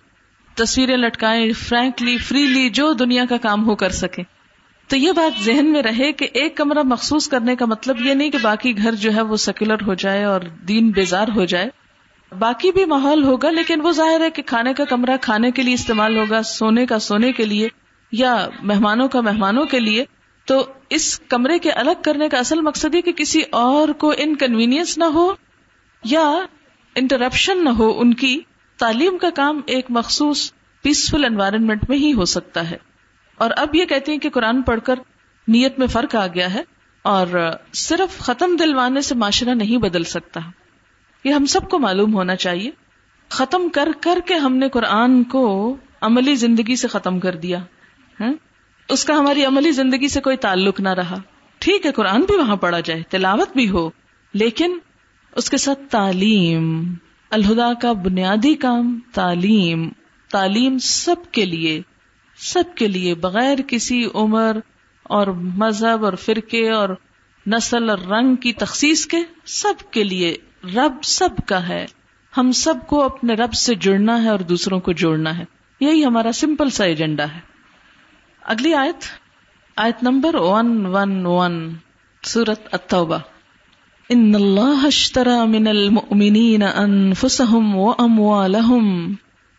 [0.56, 4.24] تصویریں لٹکائیں فرینکلی فریلی جو دنیا کا کام ہو کر سکے
[4.88, 8.32] تو یہ بات ذہن میں رہے کہ ایک کمرہ مخصوص کرنے کا مطلب یہ نہیں
[8.32, 11.70] کہ باقی گھر جو ہے وہ سیکولر ہو جائے اور دین بیزار ہو جائے۔
[12.40, 15.74] باقی بھی ماحول ہوگا لیکن وہ ظاہر ہے کہ کھانے کا کمرہ کھانے کے لیے
[15.74, 17.68] استعمال ہوگا، سونے کا سونے کے لیے
[18.12, 20.06] یا مہمانوں کا مہمانوں کے لیے۔
[20.46, 24.98] تو اس کمرے کے الگ کرنے کا اصل مقصد یہ کہ کسی اور کو انکنوینئنس
[24.98, 25.34] نہ ہو
[26.04, 26.38] یا
[26.96, 28.40] انٹرپشن نہ ہو، ان کی
[28.78, 32.78] تعلیم کا کام ایک مخصوص پیسفل انوائرمنٹ میں ہی ہو سکتا ہے۔
[33.38, 35.00] اور اب یہ کہتے ہیں کہ قرآن پڑھ کر
[35.48, 36.62] نیت میں فرق آ گیا ہے
[37.02, 40.40] اور صرف ختم دلوانے سے معاشرہ نہیں بدل سکتا۔
[41.24, 42.72] یہ ہم سب کو معلوم ہونا چاہیے۔
[43.30, 47.60] ختم کر کر کے ہم نے قرآن کو عملی زندگی سے ختم کر دیا۔
[48.20, 48.34] ہاں؟
[48.90, 51.18] اس کا ہماری عملی زندگی سے کوئی تعلق نہ رہا۔
[51.60, 53.90] ٹھیک ہے، قرآن بھی وہاں پڑھا جائے، تلاوت بھی ہو،
[54.34, 54.78] لیکن
[55.36, 56.94] اس کے ساتھ تعلیم،
[57.30, 59.90] الہدا کا بنیادی کام تعلیم۔
[60.32, 61.82] تعلیم سب کے لیے
[62.38, 64.60] سب کے لیے بغیر کسی عمر
[65.04, 66.90] اور مذہب اور فرقے اور
[67.48, 70.36] نسل اور رنگ کی تخصیص کے سب کے لیے
[70.76, 71.86] رب سب کا ہے۔
[72.38, 75.46] ہم سب کو اپنے رب سے جڑنا ہے اور دوسروں کو جوڑنا ہے۔
[75.80, 77.40] یہی ہمارا سمپل سا ایجنڈا ہے۔
[78.42, 79.04] اگلی آیت
[79.76, 81.74] آیت نمبر ون ون ون
[82.24, 83.18] سورت التوبہ۔
[84.10, 89.14] ان اللہ اشترى من المؤمنین انفسهم واموالهم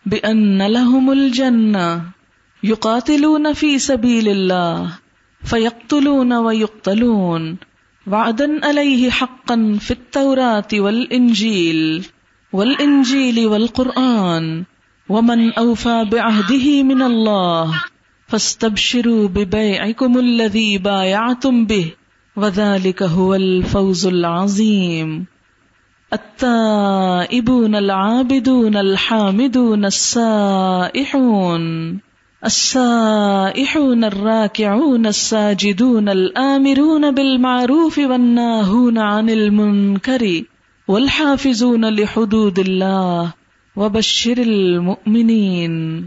[0.07, 1.97] بان لهم الجنة۔
[2.63, 4.99] يقاتلون في سبيل الله
[5.45, 7.57] فيقتلون ويقتلون
[8.07, 12.07] وعدا عليه حقا في التوراة والانجيل
[12.53, 14.65] والانجيل والقرآن
[15.09, 17.83] ومن اوفى بعهده من الله
[18.29, 21.93] فاستبشروا ببيعكم الذي بايعتم به
[22.37, 25.27] وذلك هو الفوز العظيم
[26.13, 31.65] التائبون العابدون الحامدون السائحون
[32.43, 40.27] السائحون الراكعون الساجدون الآمرون بالمعروف والناهون عن المنكر
[40.89, 43.25] والحافظون لحدود الله
[43.77, 46.03] وبشر المؤمنين۔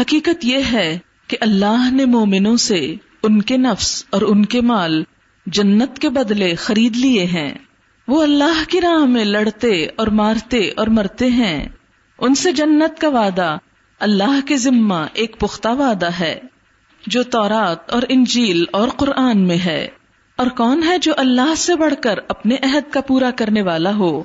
[0.00, 5.04] حقیقت یہ ہے کہ اللہ نے مومنوں سے ان کے نفس اور ان کے مال
[5.46, 7.54] جنت کے بدلے خرید لیے ہیں۔
[8.08, 11.68] وہ اللہ کی راہ میں لڑتے اور مارتے اور مرتے ہیں۔
[12.18, 13.56] ان سے جنت کا وعدہ
[14.00, 16.40] اللہ کے ذمہ ایک پختہ وعدہ ہے،
[17.06, 19.88] جو تورات اور انجیل اور قرآن میں ہے۔
[20.36, 24.22] اور کون ہے جو اللہ سے بڑھ کر اپنے عہد کا پورا کرنے والا ہو؟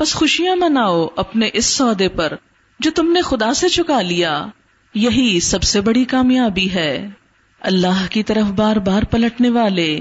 [0.00, 2.32] بس خوشیاں مناؤ اپنے اس سودے پر
[2.80, 4.46] جو تم نے خدا سے چکا لیا۔
[4.94, 7.08] یہی سب سے بڑی کامیابی ہے۔
[7.60, 10.00] اللہ کی طرف بار بار پلٹنے والے،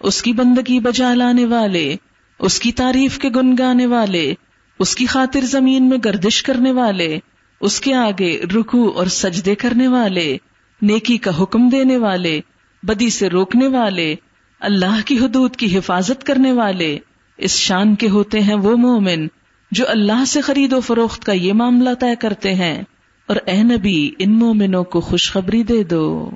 [0.00, 1.96] اس کی بندگی بجا لانے والے،
[2.38, 4.34] اس کی تعریف کے گن گانے والے،
[4.78, 7.18] اس کی خاطر زمین میں گردش کرنے والے
[7.64, 10.36] اس کے آگے رکو اور سجدے کرنے والے،
[10.82, 12.40] نیکی کا حکم دینے والے،
[12.82, 14.14] بدی سے روکنے والے،
[14.60, 16.98] اللہ کی حدود کی حفاظت کرنے والے،
[17.36, 19.26] اس شان کے ہوتے ہیں وہ مومن
[19.70, 22.82] جو اللہ سے خرید و فروخت کا یہ معاملہ طے کرتے ہیں۔
[23.26, 26.30] اور اے نبی، ان مومنوں کو خوشخبری دے دو۔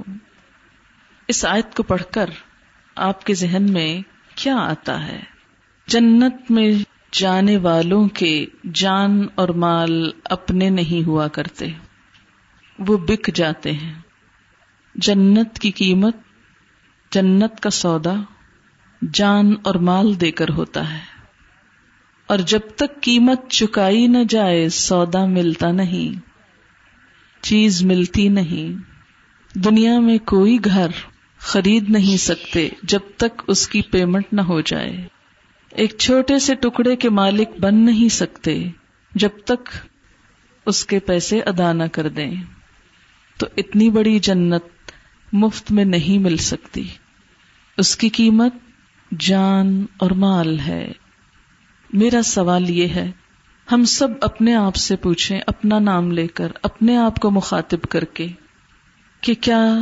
[1.29, 2.31] اس آیت کو پڑھ کر
[2.97, 4.03] آپ کے ذہن میں
[4.35, 5.21] کیا آتا ہے؟
[5.87, 6.73] جنت میں
[7.13, 11.67] جانے والوں کے جان اور مال اپنے نہیں ہوا کرتے۔
[12.79, 13.95] وہ بک جاتے ہیں۔
[14.95, 16.17] جنت کی قیمت،
[17.11, 18.15] جنت کا سودا
[19.15, 20.99] جان اور مال دے کر ہوتا ہے۔
[22.27, 26.21] اور جب تک قیمت چکائی نہ جائے، سودا ملتا نہیں۔
[27.43, 28.83] چیز ملتی نہیں۔
[29.59, 30.87] دنیا میں کوئی گھر
[31.39, 35.18] خرید نہیں سکتے جب تک اس کی پیمنٹ نہ ہو جائے۔
[35.71, 38.69] ایک چھوٹے سے ٹکڑے کے مالک بن نہیں سکتے
[39.15, 39.69] جب تک
[40.67, 42.35] اس کے پیسے ادا نہ کر دیں۔
[43.39, 44.63] تو اتنی بڑی جنت
[45.33, 46.85] مفت میں نہیں مل سکتی۔
[47.77, 48.55] اس کی قیمت
[49.19, 50.93] جان اور مال ہے۔
[51.93, 53.13] میرا سوال یہ ہے،
[53.73, 58.05] ہم سب اپنے آپ سے پوچھیں، اپنا نام لے کر، اپنے آپ کو مخاطب کر
[58.05, 58.27] کے
[59.21, 59.79] کہ کیا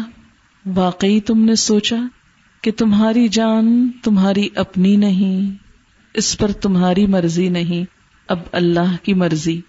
[0.74, 1.96] واقعی تم نے سوچا
[2.62, 5.65] کہ تمہاری جان تمہاری اپنی نہیں؟
[6.16, 7.84] اس پر تمہاری مرضی نہیں،
[8.28, 9.60] اب اللہ کی مرضی۔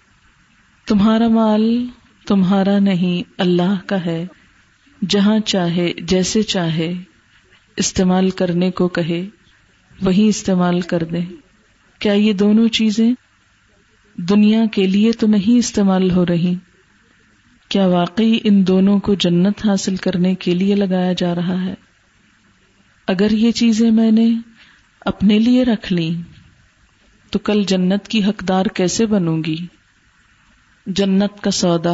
[0.86, 1.86] تمہارا مال
[2.26, 4.26] تمہارا نہیں، اللہ کا ہے۔
[5.08, 6.94] جہاں چاہے، جیسے چاہے۔
[7.76, 9.26] استعمال کرنے کو کہے،
[10.02, 11.20] وہی استعمال کر دے۔
[11.98, 13.14] کیا یہ دونوں چیزیں
[14.16, 16.54] دنیا کے لیے تو نہیں استعمال ہو رہی؟
[17.68, 21.74] کیا واقعی ان دونوں کو جنت حاصل کرنے کے لیے لگایا جا رہا ہے؟
[23.06, 24.34] اگر یہ چیزیں میں نے
[25.00, 26.16] اپنے لیے رکھ لی
[27.30, 29.66] تو کل جنت کی حقدار کیسے بنوں گی؟
[30.86, 31.92] جنت کا سودا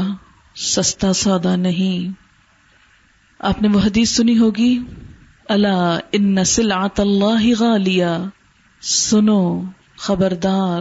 [0.56, 2.12] سستا سودا نہیں۔
[3.38, 4.78] آپ نے وہ حدیث سنی ہوگی؟
[5.48, 8.24] اللہ ان نسل آت اللہ غالیہ
[8.80, 9.62] سنو،
[9.96, 10.80] خبردار،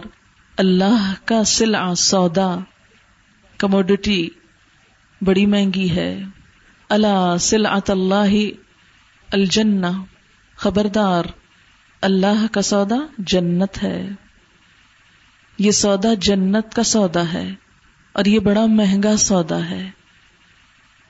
[0.56, 2.56] اللہ کا سلا سودا۔
[3.58, 4.28] کموڈٹی
[5.20, 6.22] بڑی مہنگی ہے۔
[6.88, 8.34] اللہ سلعت اللہ
[9.32, 9.86] الجنہ۔
[10.56, 11.24] خبردار،
[12.00, 14.10] اللہ کا سودا جنت ہے۔
[15.58, 17.54] یہ سودا جنت کا سودا ہے
[18.12, 19.90] اور یہ بڑا مہنگا سودا ہے۔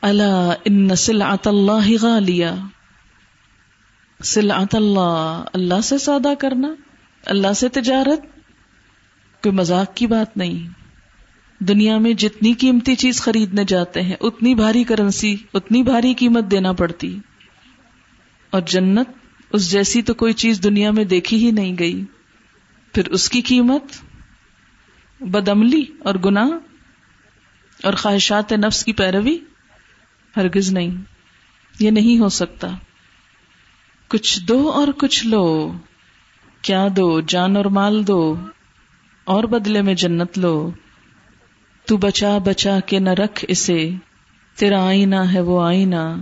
[0.02, 2.46] اللہ ان سلعت اللہ غالیہ
[4.24, 6.74] سلعت اللہ اللہ سے سودا کرنا،
[7.26, 8.20] اللہ سے تجارت،
[9.42, 10.68] کوئی مذاق کی بات نہیں۔
[11.64, 16.72] دنیا میں جتنی قیمتی چیز خریدنے جاتے ہیں، اتنی بھاری کرنسی، اتنی بھاری قیمت دینا
[16.72, 17.18] پڑتی۔
[18.50, 19.08] اور جنت،
[19.52, 22.04] اس جیسی تو کوئی چیز دنیا میں دیکھی ہی نہیں گئی۔
[22.94, 24.03] پھر اس کی قیمت؟
[25.20, 26.48] بدملی اور گنا
[27.82, 29.38] اور خواہشات نفس کی پیروی
[30.36, 30.90] ہرگز نہیں۔
[31.80, 32.68] یہ نہیں ہو سکتا۔
[34.08, 35.72] کچھ دو اور کچھ لو۔
[36.62, 38.36] کیا دو؟ جان اور مال دو۔
[39.24, 40.70] اور بدلے میں جنت لو۔
[41.86, 43.90] تو بچا بچا کے نہ رکھ اسے۔
[44.54, 46.20] تیرا آئینہ ہے وہ آئینہ۔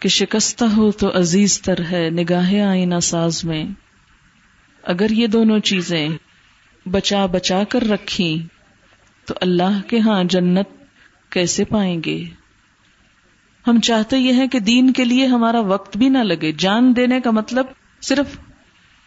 [0.00, 3.64] کہ شکستہ ہو تو عزیز تر ہے نگاہ آئینہ ساز میں۔
[4.82, 6.08] اگر یہ دونوں چیزیں
[6.86, 8.42] بچا بچا کر رکھی
[9.26, 10.66] تو اللہ کے ہاں جنت
[11.30, 12.24] کیسے پائیں گے؟
[13.66, 17.20] ہم چاہتے یہ ہیں کہ دین کے لیے ہمارا وقت بھی نہ لگے۔ جان دینے
[17.20, 17.66] کا مطلب
[18.00, 18.38] صرف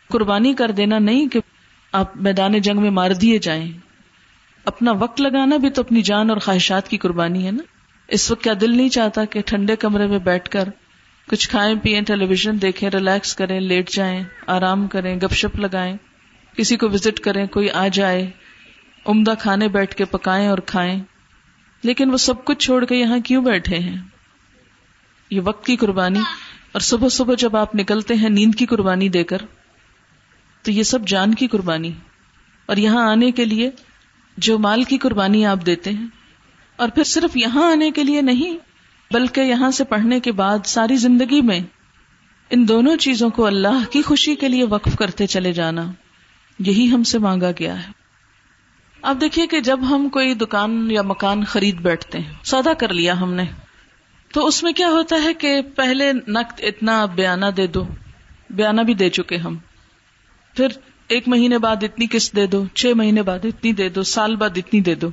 [0.09, 1.39] قربانی کر دینا نہیں کہ
[1.91, 3.71] آپ میدان جنگ میں مار دیے جائیں۔
[4.65, 7.63] اپنا وقت لگانا بھی تو اپنی جان اور خواہشات کی قربانی ہے نا۔
[8.07, 10.69] اس وقت کیا دل نہیں چاہتا کہ ٹھنڈے کمرے میں بیٹھ کر
[11.27, 15.97] کچھ کھائیں پیئیں ٹیلی ویژن دیکھیں، ریلیکس کریں، لیٹ جائیں، آرام کریں، گپ شپ لگائیں۔
[16.55, 18.29] کسی کو وزٹ کریں، کوئی آ جائے،
[19.05, 21.03] عمدہ کھانے بیٹھ کے پکائیں اور کھائیں۔
[21.83, 23.97] لیکن وہ سب کچھ چھوڑ کے یہاں کیوں بیٹھے ہیں؟
[25.31, 26.19] یہ وقت کی قربانی
[26.71, 29.37] اور صبح صبح جب آپ نکلتے ہیں نیند کی قربانی دے کر،
[30.63, 31.91] تو یہ سب جان کی قربانی۔
[32.65, 33.71] اور یہاں آنے کے لیے
[34.37, 36.07] جو مال کی قربانی آپ دیتے ہیں،
[36.75, 38.57] اور پھر صرف یہاں آنے کے لیے نہیں،
[39.11, 41.59] بلکہ یہاں سے پڑھنے کے بعد ساری زندگی میں
[42.49, 45.91] ان دونوں چیزوں کو اللہ کی خوشی کے لیے وقف کرتے چلے جانا۔
[46.59, 47.91] یہی ہم سے مانگا گیا ہے۔
[49.01, 53.21] اب دیکھیے کہ جب ہم کوئی دکان یا مکان خرید بیٹھتے ہیں سودا کر لیا
[53.21, 53.43] ہم نے،
[54.33, 57.87] تو اس میں کیا ہوتا ہے کہ پہلے نقد اتنا بیانہ دے دو،
[58.49, 59.57] بیانہ بھی دے چکے ہم۔
[60.55, 60.67] پھر
[61.07, 64.49] ایک مہینے بعد اتنی قسط دے دو، چھ مہینے بعد اتنی دے دو، سال بعد
[64.55, 65.09] اتنی دے دو۔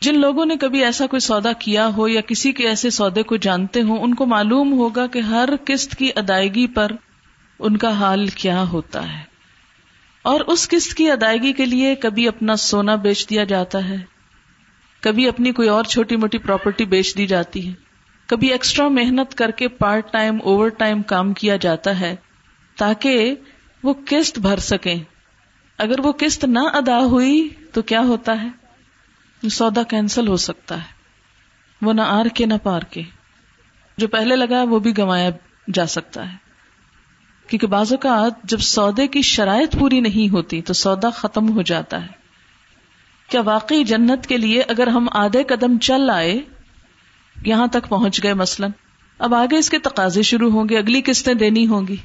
[0.00, 3.36] جن لوگوں نے کبھی ایسا کوئی سودا کیا ہو یا کسی کے ایسے سودے کو
[3.36, 6.92] جانتے ہوں، ان کو معلوم ہوگا کہ ہر قسط کی ادائیگی پر
[7.58, 9.31] ان کا حال کیا ہوتا ہے۔
[10.22, 13.96] اور اس قسط کی ادائیگی کے لیے کبھی اپنا سونا بیچ دیا جاتا ہے۔
[15.00, 17.72] کبھی اپنی کوئی اور چھوٹی موٹی پراپرٹی بیچ دی جاتی ہے۔
[18.26, 22.16] کبھی ایکسٹرا محنت کر کے پارٹ ٹائم اوور ٹائم کام کیا جاتا ہے
[22.78, 23.34] تاکہ
[23.82, 24.96] وہ قسط بھر سکیں۔
[25.78, 28.48] اگر وہ قسط نہ ادا ہوئی تو کیا ہوتا ہے؟
[29.48, 30.92] سودا کینسل ہو سکتا ہے۔
[31.82, 33.02] وہ نہ آر کے نہ پار کے۔
[33.98, 35.30] جو پہلے لگا وہ بھی گنوایا
[35.74, 36.41] جا سکتا ہے۔
[37.52, 42.02] کیونکہ بعض اوقات جب سودے کی شرائط پوری نہیں ہوتی تو سودا ختم ہو جاتا
[42.02, 42.08] ہے۔
[43.30, 46.40] کیا واقعی جنت کے لیے اگر ہم آدھے قدم چل آئے،
[47.44, 48.70] یہاں تک پہنچ گئے مثلاً۔
[49.18, 51.96] اب آگے اس کے تقاضے شروع ہوں گے، اگلی قسطیں دینی ہوں گی۔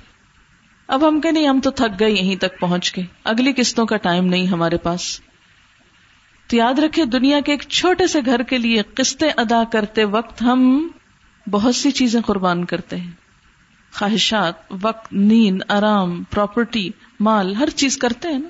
[0.87, 3.97] اب ہم کہ نہیں، ہم تو تھک گئے یہیں تک پہنچ کے۔ اگلی قسطوں کا
[3.97, 5.19] ٹائم نہیں ہمارے پاس۔
[6.47, 10.41] تو یاد رکھے دنیا کے ایک چھوٹے سے گھر کے لیے قسطیں ادا کرتے وقت
[10.41, 10.87] ہم
[11.51, 13.26] بہت سی چیزیں قربان کرتے ہیں۔
[13.93, 18.49] خواہشات، وقت، نیند، آرام پراپرٹی مال، ہر چیز کرتے ہیں نا؟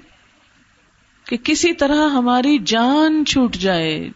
[1.29, 4.09] کہ کسی طرح ہماری جان چھوٹ جائے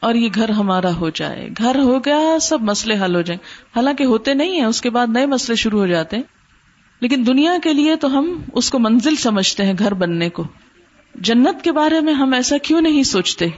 [0.00, 3.44] اور یہ گھر ہمارا ہو جائے۔ گھر ہو گیا، سب مسئلے حل ہو جائیں۔
[3.76, 6.22] حالانکہ ہوتے نہیں ہیں، اس کے بعد نئے مسئلے شروع ہو جاتے ہیں۔
[7.00, 10.44] لیکن دنیا کے لیے تو ہم اس کو منزل سمجھتے ہیں، گھر بننے کو۔
[11.14, 13.48] جنت کے بارے میں ہم ایسا کیوں نہیں سوچتے؟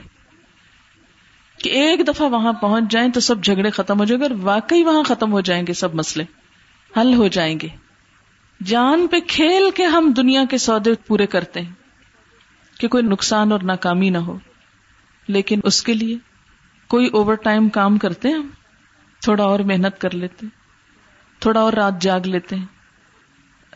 [1.57, 4.83] کہ ایک دفعہ وہاں پہنچ جائیں تو سب جھگڑے ختم ہو جائیں۔ گے اور واقعی
[4.83, 6.42] وہاں ختم ہو جائیں گے سب مسئلے۔
[6.97, 7.67] حل ہو جائیں گے۔
[8.65, 11.71] جان پہ کھیل کے ہم دنیا کے سودے پورے کرتے ہیں
[12.79, 14.39] کہ کوئی نقصان اور ناکامی نہ ہو۔
[15.27, 16.17] لیکن اس کے لیے
[16.87, 18.49] کوئی اوور ٹائم کام کرتے ہیں ہم؟
[19.21, 20.45] تھوڑا اور محنت کر لیتے
[21.39, 22.65] تھوڑا اور رات جاگ لیتے ہیں۔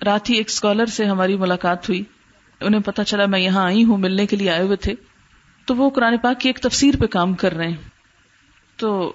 [0.05, 2.03] رات ہی ایک اسکالر سے ہماری ملاقات ہوئی۔
[2.59, 4.93] انہیں پتا چلا میں یہاں آئی ہوں، ملنے کے لیے آئے ہوئے تھے۔
[5.65, 7.89] تو وہ قرآن پاک کی ایک تفسیر پہ کام کر رہے ہیں۔
[8.77, 9.13] تو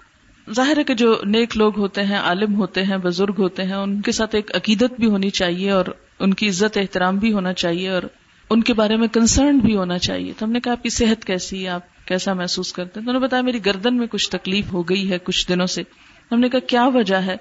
[0.51, 4.01] ظاہر ہے کہ جو نیک لوگ ہوتے ہیں، عالم ہوتے ہیں، بزرگ ہوتے ہیں، ان
[4.01, 5.85] کے ساتھ ایک عقیدت بھی ہونی چاہیے اور
[6.19, 8.03] ان کی عزت، احترام بھی ہونا چاہیے اور
[8.51, 11.25] ان کے بارے میں کنسرن بھی ہونا چاہیے۔ تو ہم نے کہا، آپ کی صحت
[11.25, 14.31] کیسی ہے؟ آپ کیسا محسوس کرتے ہیں؟ تو انہوں نے بتایا، میری گردن میں کچھ
[14.31, 15.83] تکلیف ہو گئی ہے کچھ دنوں سے۔
[16.33, 17.37] ہم نے کہا، کیا وجہ ہے؟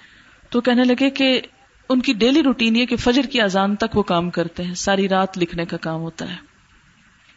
[0.50, 1.42] تو کہنے لگے کہ
[1.90, 5.10] ان کی ڈیلی روٹین یہ کہ فجر کی اذان تک وہ کام کرتے ہیں، ساری
[5.10, 6.36] رات لکھنے کا کام ہوتا ہے۔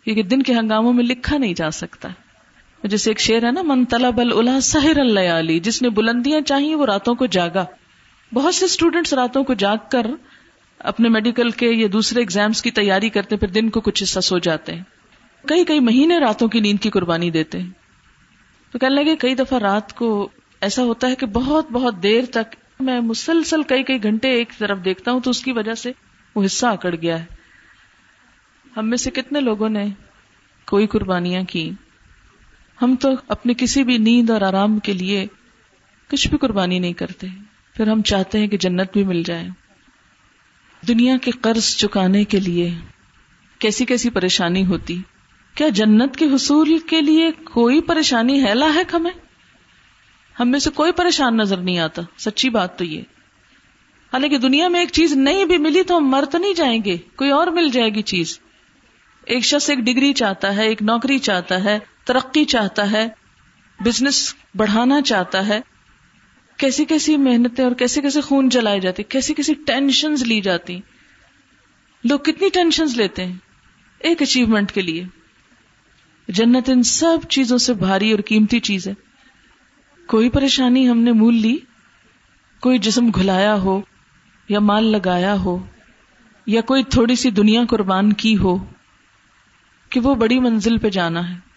[0.05, 2.09] کیونکہ دن کے ہنگاموں میں لکھا نہیں جا سکتا۔
[2.88, 6.87] جیسے ایک شعر ہے نا، من طلب اللہ سہر اللہ جس نے بلندیاں چاہیے وہ
[6.87, 7.64] راتوں کو جاگا۔
[8.33, 10.07] بہت سے اسٹوڈینٹس راتوں کو جاگ کر
[10.79, 14.38] اپنے میڈیکل کے یا دوسرے اگزامس کی تیاری کرتے، پھر دن کو کچھ حصہ سو
[14.38, 14.83] جاتے ہیں۔
[15.49, 17.70] کئی کئی مہینے راتوں کی نیند کی قربانی دیتے ہیں۔
[18.73, 20.29] تو کہنے لگے، کئی دفعہ رات کو
[20.61, 24.79] ایسا ہوتا ہے کہ بہت بہت دیر تک میں مسلسل کئی کئی گھنٹے ایک طرف
[24.85, 25.92] دیکھتا ہوں تو اس کی وجہ سے
[26.35, 27.25] وہ حصہ اکڑ گیا ہے۔
[28.77, 29.87] ہم میں سے کتنے لوگوں نے
[30.66, 31.70] کوئی قربانیاں کی؟
[32.83, 35.27] ہم تو اپنے کسی بھی نیند اور آرام کے لیے
[36.11, 37.27] کچھ بھی قربانی نہیں کرتے۔
[37.75, 39.49] پھر ہم چاہتے ہیں کہ جنت بھی مل جائے۔
[40.89, 42.71] دنیا کے قرض چکانے کے لیے
[43.59, 45.03] کیسی کیسی پریشانی ہوتی۔
[45.55, 49.11] کیا جنت کے حصول کے لیے کوئی پریشانی ہے لاحق ہمیں؟
[50.41, 53.01] ہم میں سے کوئی پریشان نظر نہیں آتا۔ سچی بات تو یہ۔
[54.13, 56.97] حالانکہ دنیا میں ایک چیز نہیں بھی ملی تو ہم مر تو نہیں جائیں گے۔
[57.17, 58.39] کوئی اور مل جائے گی چیز۔
[59.27, 63.09] ایک شخص ایک ڈگری چاہتا ہے، ایک نوکری چاہتا ہے ترقی چاہتا ہے
[63.85, 65.61] بزنس بڑھانا چاہتا ہے،
[66.57, 70.81] کیسی کیسی محنتیں اور کیسے کیسے خون جلائے جاتے کیسی کیسی ٹینشن لی جاتی۔
[72.05, 73.37] لوگ کتنی ٹینشن لیتے ہیں
[73.99, 75.05] ایک اچیومنٹ کے لیے۔
[76.28, 78.95] جنت ان سب چیزوں سے بھاری اور قیمتی چیز ہے۔
[80.07, 81.57] کوئی پریشانی ہم نے مول لی،
[82.61, 83.81] کوئی جسم گھلایا ہو
[84.49, 85.66] یا مال لگایا ہو،
[86.47, 88.64] یا کوئی تھوڑی سی دنیا قربان کی ہو،
[89.91, 91.53] کہ وہ بڑی منزل پہ جانا ہے۔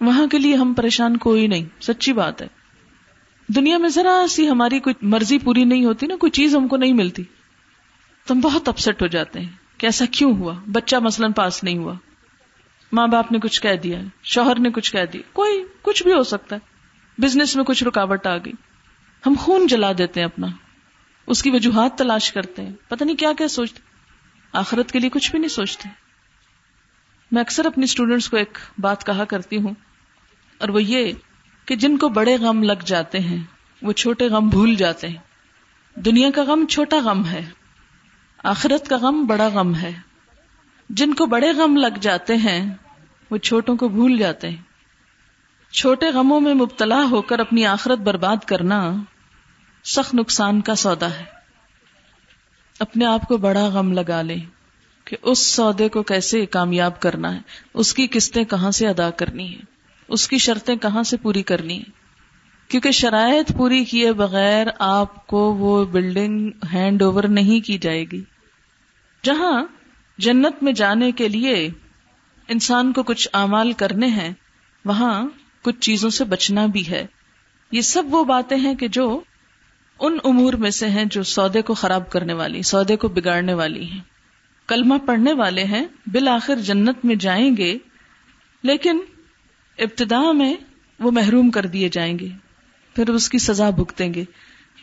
[0.00, 2.46] وہاں کے لیے ہم پریشان کوئی نہیں، سچی بات ہے۔
[3.48, 6.76] دنیا میں ذرا سی ہماری کوئی مرضی پوری نہیں ہوتی نا، کوئی چیز ہم کو
[6.76, 7.24] نہیں ملتی۔
[8.26, 11.78] تو ہم بہت اپسٹ ہو جاتے ہیں کہ ایسا کیوں ہوا؟ بچہ مثلاً پاس نہیں
[11.78, 11.94] ہوا۔
[12.92, 16.22] ماں باپ نے کچھ کہہ دیا، شوہر نے کچھ کہہ دیا، کوئی کچھ بھی ہو
[16.22, 16.60] سکتا ہے۔
[17.22, 18.52] بزنس میں کچھ رکاوٹ آ گئی۔
[19.26, 20.46] ہم خون جلا دیتے ہیں اپنا۔
[21.26, 23.80] اس کی وجوہات تلاش کرتے ہیں۔ پتہ نہیں کیا کیا سوچتے۔
[24.52, 25.88] آخرت کے لیے کچھ بھی نہیں سوچتے۔
[27.32, 29.74] میں اکثر اپنی اسٹوڈینٹس کو ایک بات کہا کرتی ہوں۔
[30.58, 31.12] اور وہ یہ
[31.64, 33.44] کہ جن کو بڑے غم لگ جاتے ہیں،
[33.82, 35.16] وہ چھوٹے غم بھول جاتے ہیں۔
[35.96, 37.44] دنیا کا غم چھوٹا غم ہے،
[38.44, 39.92] آخرت کا غم بڑا غم ہے۔
[40.90, 42.74] جن کو بڑے غم لگ جاتے ہیں،
[43.30, 44.62] وہ چھوٹوں کو بھول جاتے ہیں۔
[45.72, 48.94] چھوٹے غموں میں مبتلا ہو کر اپنی آخرت برباد کرنا
[49.84, 51.24] سخت نقصان کا سودا ہے۔
[52.78, 54.40] اپنے آپ کو بڑا غم لگا لیں
[55.04, 57.40] کہ اس سودے کو کیسے کامیاب کرنا ہے،
[57.74, 59.77] اس کی قسطیں کہاں سے ادا کرنی ہے
[60.08, 61.82] اس کی شرطیں کہاں سے پوری کرنی؟
[62.68, 68.22] کیونکہ شرائط پوری کیے بغیر آپ کو وہ بلڈنگ ہینڈ اوور نہیں کی جائے گی۔
[69.22, 69.64] جہاں
[70.18, 71.70] جنت میں جانے کے لیے
[72.48, 74.32] انسان کو کچھ اعمال کرنے ہیں،
[74.84, 75.28] وہاں
[75.62, 77.06] کچھ چیزوں سے بچنا بھی ہے۔
[77.72, 79.20] یہ سب وہ باتیں ہیں کہ جو
[80.00, 83.84] ان امور میں سے ہیں جو سودے کو خراب کرنے والی، سودے کو بگاڑنے والی
[83.84, 84.00] ہیں۔
[84.66, 87.78] کلمہ پڑھنے والے ہیں، بالآخر جنت میں جائیں گے،
[88.62, 89.00] لیکن
[89.78, 90.54] ابتدا میں
[90.98, 92.28] وہ محروم کر دیے جائیں گے،
[92.94, 94.24] پھر اس کی سزا بھگتیں گے،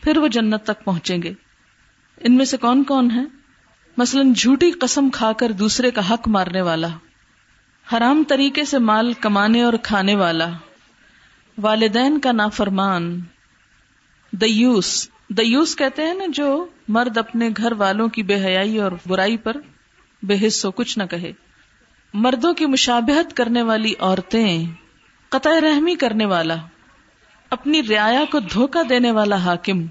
[0.02, 1.32] پھر وہ جنت تک پہنچیں گے۔
[2.20, 3.22] ان میں سے کون کون ہے
[3.96, 6.88] مثلا جھوٹی قسم کھا کر دوسرے کا حق مارنے والا،
[7.92, 10.50] حرام طریقے سے مال کمانے اور کھانے والا،
[11.58, 13.20] والدین کا نافرمان،
[14.32, 19.36] دیوس۔ دیوس کہتے ہیں نا جو مرد اپنے گھر والوں کی بے حیائی اور برائی
[19.36, 19.56] پر
[20.22, 21.32] بے حص ہو کچھ نہ کہے۔
[22.14, 24.66] مردوں کی مشابہت کرنے والی عورتیں۔
[25.36, 26.54] قطع رحمی کرنے والا،
[27.50, 29.86] اپنی رعایا کو دھوکہ دینے والا حاکم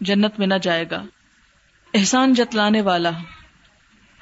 [0.00, 1.02] جنت میں نہ جائے گا۔
[1.94, 3.10] احسان جتلانے والا،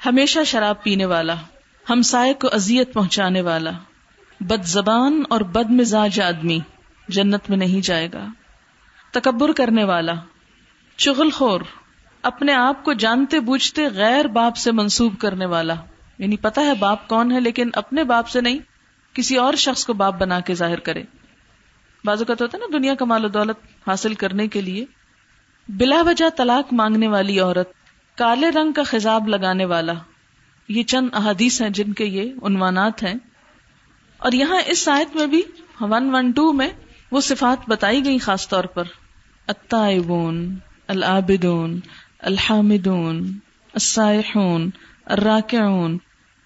[0.05, 1.33] ہمیشہ شراب پینے والا،
[1.89, 3.71] ہمسائے کو اذیت پہنچانے والا۔
[4.39, 6.59] بد زبان اور بد مزاج آدمی
[7.07, 8.27] جنت میں نہیں جائے گا۔
[9.11, 10.13] تکبر کرنے والا،
[10.97, 11.61] چغل خور،
[12.21, 15.73] اپنے آپ کو جانتے بوجھتے غیر باپ سے منسوب کرنے والا۔
[16.17, 18.59] یعنی پتا ہے باپ کون ہے لیکن اپنے باپ سے نہیں۔
[19.17, 21.03] کسی اور شخص کو باپ بنا کے ظاہر کرے۔
[22.05, 23.57] بازو کا تو ہوتا ہے نا دنیا کا مال و دولت
[23.87, 24.85] حاصل کرنے کے لیے
[25.69, 27.69] بلا وجہ طلاق مانگنے والی عورت،
[28.17, 29.93] کالے رنگ کا خزاب لگانے والا،
[30.67, 33.15] یہ چند احادیث ہیں جن کے یہ عنوانات ہیں۔
[34.17, 35.41] اور یہاں اس آیت میں بھی
[35.81, 36.69] ون ون ٹو میں
[37.11, 38.83] وہ صفات بتائی گئی خاص طور پر۔
[39.47, 40.55] التائبون،
[40.87, 41.79] العابدون،
[42.19, 43.39] الحامدون،
[43.73, 44.69] السائحون،
[45.05, 45.97] الراکعون،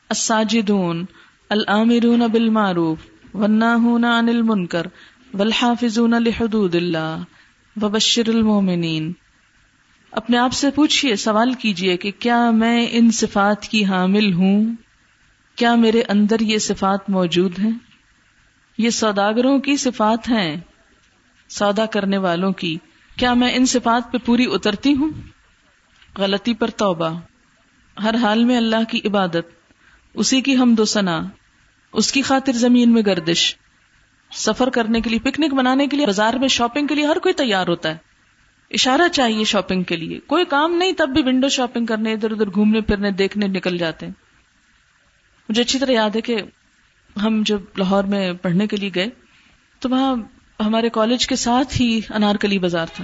[0.09, 1.05] الساجدون
[1.51, 2.97] العامرون بالمعروف
[3.33, 4.87] والناہون عن المنکر
[5.33, 7.23] والحافظون لحدود اللہ
[7.81, 9.13] وبشر المومنین
[10.11, 14.75] اپنے آپ سے پوچھئے، سوال کیجیے کہ کیا میں ان صفات کی حامل ہوں؟
[15.55, 17.71] کیا میرے اندر یہ صفات موجود ہیں؟
[18.77, 20.57] یہ سوداگروں کی صفات ہیں،
[21.49, 22.77] سودا کرنے والوں کی۔
[23.17, 25.09] کیا میں ان صفات پہ پوری اترتی ہوں؟
[26.17, 27.19] غلطی پر توبہ۔
[28.03, 29.61] ہر حال میں اللہ کی عبادت،
[30.13, 31.21] اسی کی ہم دو سنا
[31.93, 33.55] اس کی خاطر زمین میں گردش،
[34.31, 37.33] سفر کرنے کے لیے، پکنک منانے کے لیے، بازار میں شاپنگ کے لیے، ہر کوئی
[37.33, 37.97] تیار ہوتا ہے۔
[38.71, 42.47] اشارہ چاہیے شاپنگ کے لیے۔ کوئی کام نہیں، تب بھی ونڈو شاپنگ کرنے، ادھر ادھر
[42.47, 44.13] گھومنے پھرنے، دیکھنے نکل جاتے ہیں۔
[45.49, 46.41] مجھے اچھی طرح یاد ہے کہ
[47.23, 49.07] ہم جب لاہور میں پڑھنے کے لیے گئے،
[49.79, 50.15] تو وہاں
[50.65, 53.03] ہمارے کالج کے ساتھ ہی انارکلی بازار تھا۔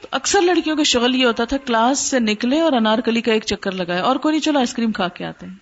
[0.00, 3.44] تو اکثر لڑکیوں کا شغل یہ ہوتا تھا، کلاس سے نکلے اور انارکلی کا ایک
[3.44, 5.54] چکر لگائے اور کوئی نہیں، چلو آئس کریم کھا کے آتے ہیں۔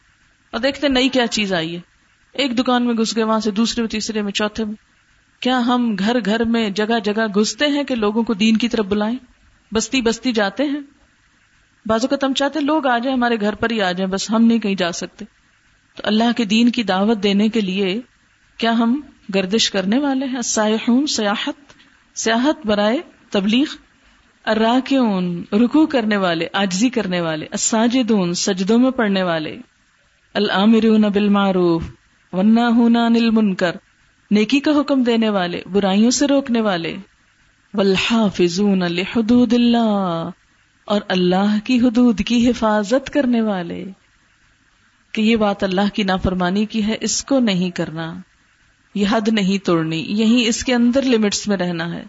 [0.50, 1.95] اور دیکھتے نئی کیا چیز آئی ہے۔
[2.38, 4.74] ایک دکان میں گھس گئے، وہاں سے دوسرے میں، تیسرے میں، چوتھے میں۔
[5.40, 8.84] کیا ہم گھر گھر میں جگہ جگہ گھستے ہیں کہ لوگوں کو دین کی طرف
[8.84, 9.16] بلائیں؟
[9.74, 10.80] بستی بستی جاتے ہیں۔
[11.86, 14.44] بازو کا تم چاہتے لوگ آ جائیں، ہمارے گھر پر ہی آ جائیں، بس ہم
[14.44, 15.24] نہیں کہیں جا سکتے۔
[15.96, 18.00] تو اللہ کے دین کی دعوت دینے کے لیے
[18.58, 19.00] کیا ہم
[19.34, 21.54] گردش کرنے والے ہیں؟ سیاحون سیاحت۔
[22.18, 22.98] سیاحت برائے
[23.30, 23.64] تبلیغ۔
[24.44, 29.58] اراکیون رکو کرنے والے آجزی کرنے والے۔ اساجدون سجدوں میں پڑھنے والے۔
[30.34, 31.82] العامرون بالمعروف۔
[32.32, 33.76] ورنہ ہونا نل منکر
[34.30, 36.96] نیکی کا حکم دینے والے، برائیوں سے روکنے والے۔
[37.74, 40.30] والحافظون لحدود اللہ
[40.84, 43.84] اور اللہ کی حدود کی حفاظت کرنے والے۔
[45.12, 48.14] کہ یہ بات اللہ کی نافرمانی کی ہے، اس کو نہیں کرنا۔
[48.94, 52.04] یہ حد نہیں توڑنی یہی اس کے اندر لمٹس میں رہنا ہے۔